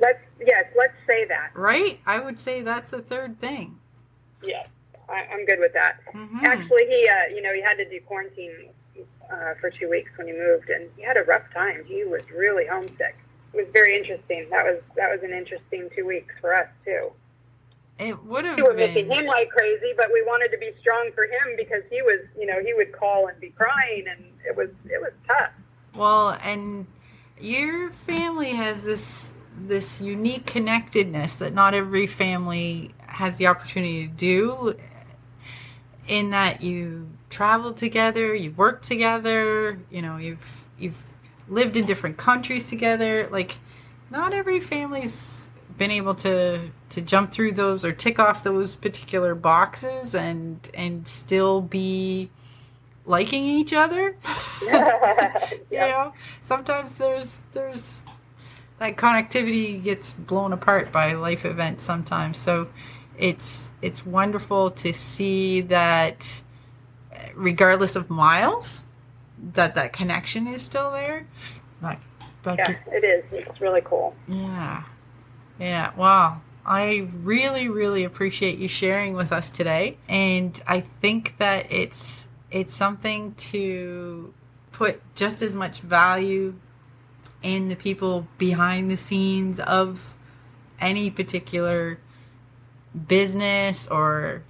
Let's 0.02 0.20
yes, 0.40 0.66
let's 0.76 0.94
say 1.06 1.26
that. 1.26 1.52
right? 1.54 2.00
I 2.06 2.20
would 2.20 2.40
say 2.40 2.62
that's 2.62 2.90
the 2.90 3.02
third 3.02 3.40
thing. 3.40 3.80
Yes, 4.44 4.68
I, 5.08 5.28
I'm 5.32 5.46
good 5.46 5.60
with 5.60 5.74
that. 5.74 6.00
Mhm. 6.14 6.44
Actually, 6.44 6.88
he 6.88 7.08
uh, 7.08 7.36
you 7.36 7.42
know 7.42 7.54
he 7.54 7.62
had 7.62 7.76
to 7.76 7.86
do 7.88 8.00
quarantine 8.02 8.70
uh, 9.32 9.54
for 9.62 9.70
two 9.70 9.90
weeks 9.90 10.10
when 10.18 10.28
he 10.28 10.34
moved, 10.34 10.70
and 10.70 10.90
he 10.98 11.04
had 11.04 11.18
a 11.18 11.24
rough 11.24 11.44
time. 11.54 11.84
He 11.86 12.04
was 12.04 12.22
really 12.36 12.66
homesick. 12.66 13.16
It 13.54 13.58
was 13.58 13.68
very 13.74 13.96
interesting. 13.98 14.48
That 14.50 14.64
was 14.66 14.82
that 14.96 15.12
was 15.12 15.22
an 15.24 15.32
interesting 15.34 15.90
two 15.96 16.06
weeks 16.08 16.34
for 16.42 16.56
us 16.56 16.68
too. 16.84 17.12
It 18.00 18.24
would 18.24 18.46
have 18.46 18.56
We 18.58 18.64
were 18.64 18.74
making 18.74 19.10
been. 19.10 19.20
him 19.20 19.26
like 19.28 19.50
crazy, 19.52 19.94
but 19.96 20.08
we 20.12 20.24
wanted 20.24 20.50
to 20.52 20.58
be 20.58 20.72
strong 20.80 21.12
for 21.14 21.26
him 21.26 21.56
because 21.56 21.84
he 21.92 22.02
was, 22.02 22.22
you 22.40 22.48
know, 22.48 22.60
he 22.60 22.74
would 22.74 22.92
call 22.92 23.28
and 23.28 23.40
be 23.40 23.50
crying, 23.52 24.06
and 24.10 24.24
it 24.48 24.56
was 24.58 24.70
it 24.90 25.00
was 25.00 25.12
tough. 25.28 25.52
Well, 25.96 26.40
and 26.44 26.88
your 27.40 27.92
family 27.92 28.52
has 28.54 28.84
this 28.84 29.32
this 29.67 30.02
unique 30.02 30.45
connectedness 30.45 31.38
that 31.38 31.54
not 31.54 31.74
every 31.74 32.08
family 32.08 32.93
has 33.08 33.38
the 33.38 33.47
opportunity 33.47 34.08
to 34.08 34.13
do 34.13 34.76
in 36.08 36.32
that 36.32 36.62
you 36.62 37.10
travel 37.30 37.74
together, 37.74 38.36
you've 38.36 38.58
worked 38.58 38.84
together, 38.84 39.80
you 39.89 40.02
know, 40.02 40.17
you've 40.17 40.65
you've 40.78 41.04
lived 41.47 41.78
in 41.78 41.86
different 41.86 42.17
countries 42.17 42.67
together. 42.67 43.28
Like 43.32 43.60
not 44.10 44.34
every 44.34 44.60
family's 44.60 45.50
been 45.78 45.91
able 45.91 46.15
to 46.15 46.69
to 46.89 47.02
jump 47.02 47.32
through 47.32 47.54
those 47.54 47.86
or 47.86 47.91
tick 47.91 48.19
off 48.19 48.43
those 48.43 48.76
particular 48.76 49.34
boxes 49.36 50.13
and 50.13 50.69
and 50.74 51.08
still 51.08 51.62
be 51.62 52.30
liking 53.06 53.45
each 53.45 53.74
other. 53.74 54.17
you 54.62 55.80
know 55.80 56.13
sometimes 56.41 56.97
there's 56.97 57.41
there's 57.54 58.04
that 58.82 58.98
connectivity 58.98 59.82
gets 59.82 60.13
blown 60.13 60.52
apart 60.52 60.91
by 60.91 61.13
life 61.13 61.46
events 61.46 61.84
sometimes. 61.84 62.39
So 62.39 62.67
it's 63.15 63.70
it's 63.84 64.04
wonderful 64.04 64.72
to 64.72 64.91
see 64.91 65.62
that 65.62 66.41
eh, 67.12 67.30
regardless 67.36 67.96
of 67.96 68.10
miles 68.10 68.82
that 69.54 69.76
that 69.76 69.94
connection 69.94 70.48
is 70.48 70.63
still 70.63 70.91
there. 70.91 71.28
Like, 71.80 72.00
like 72.44 72.58
yeah, 72.58 72.76
it 72.88 73.04
is. 73.04 73.32
It's 73.32 73.62
really 73.62 73.82
cool. 73.86 74.15
Yeah. 74.28 74.84
Yeah. 75.60 75.91
Wow. 75.96 76.41
I 76.65 77.08
really, 77.22 77.70
really 77.70 78.04
appreciate 78.04 78.58
you 78.58 78.67
sharing 78.67 79.13
with 79.13 79.32
us 79.32 79.52
today. 79.52 79.98
And 80.10 80.60
I 80.65 80.80
think 80.80 81.38
that 81.38 81.72
it's 81.72 82.28
it's 82.50 82.74
something 82.74 83.36
to 83.36 84.34
put 84.72 85.02
just 85.13 85.44
as 85.44 85.54
much 85.54 85.82
value 85.82 86.56
in 87.43 87.69
the 87.69 87.75
people 87.75 88.27
behind 88.38 88.89
the 88.89 88.97
scenes 88.97 89.60
of 89.60 90.13
any 90.80 91.10
particular 91.10 91.99
business 93.08 93.88
or 93.88 94.43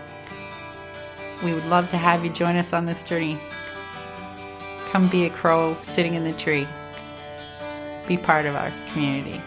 We 1.42 1.52
would 1.52 1.66
love 1.66 1.90
to 1.90 1.98
have 1.98 2.24
you 2.24 2.30
join 2.30 2.56
us 2.56 2.72
on 2.72 2.86
this 2.86 3.02
journey. 3.02 3.36
Come 4.90 5.08
be 5.08 5.24
a 5.24 5.30
crow 5.30 5.76
sitting 5.82 6.14
in 6.14 6.22
the 6.24 6.32
tree. 6.32 6.68
Be 8.06 8.16
part 8.16 8.46
of 8.46 8.54
our 8.54 8.72
community. 8.92 9.40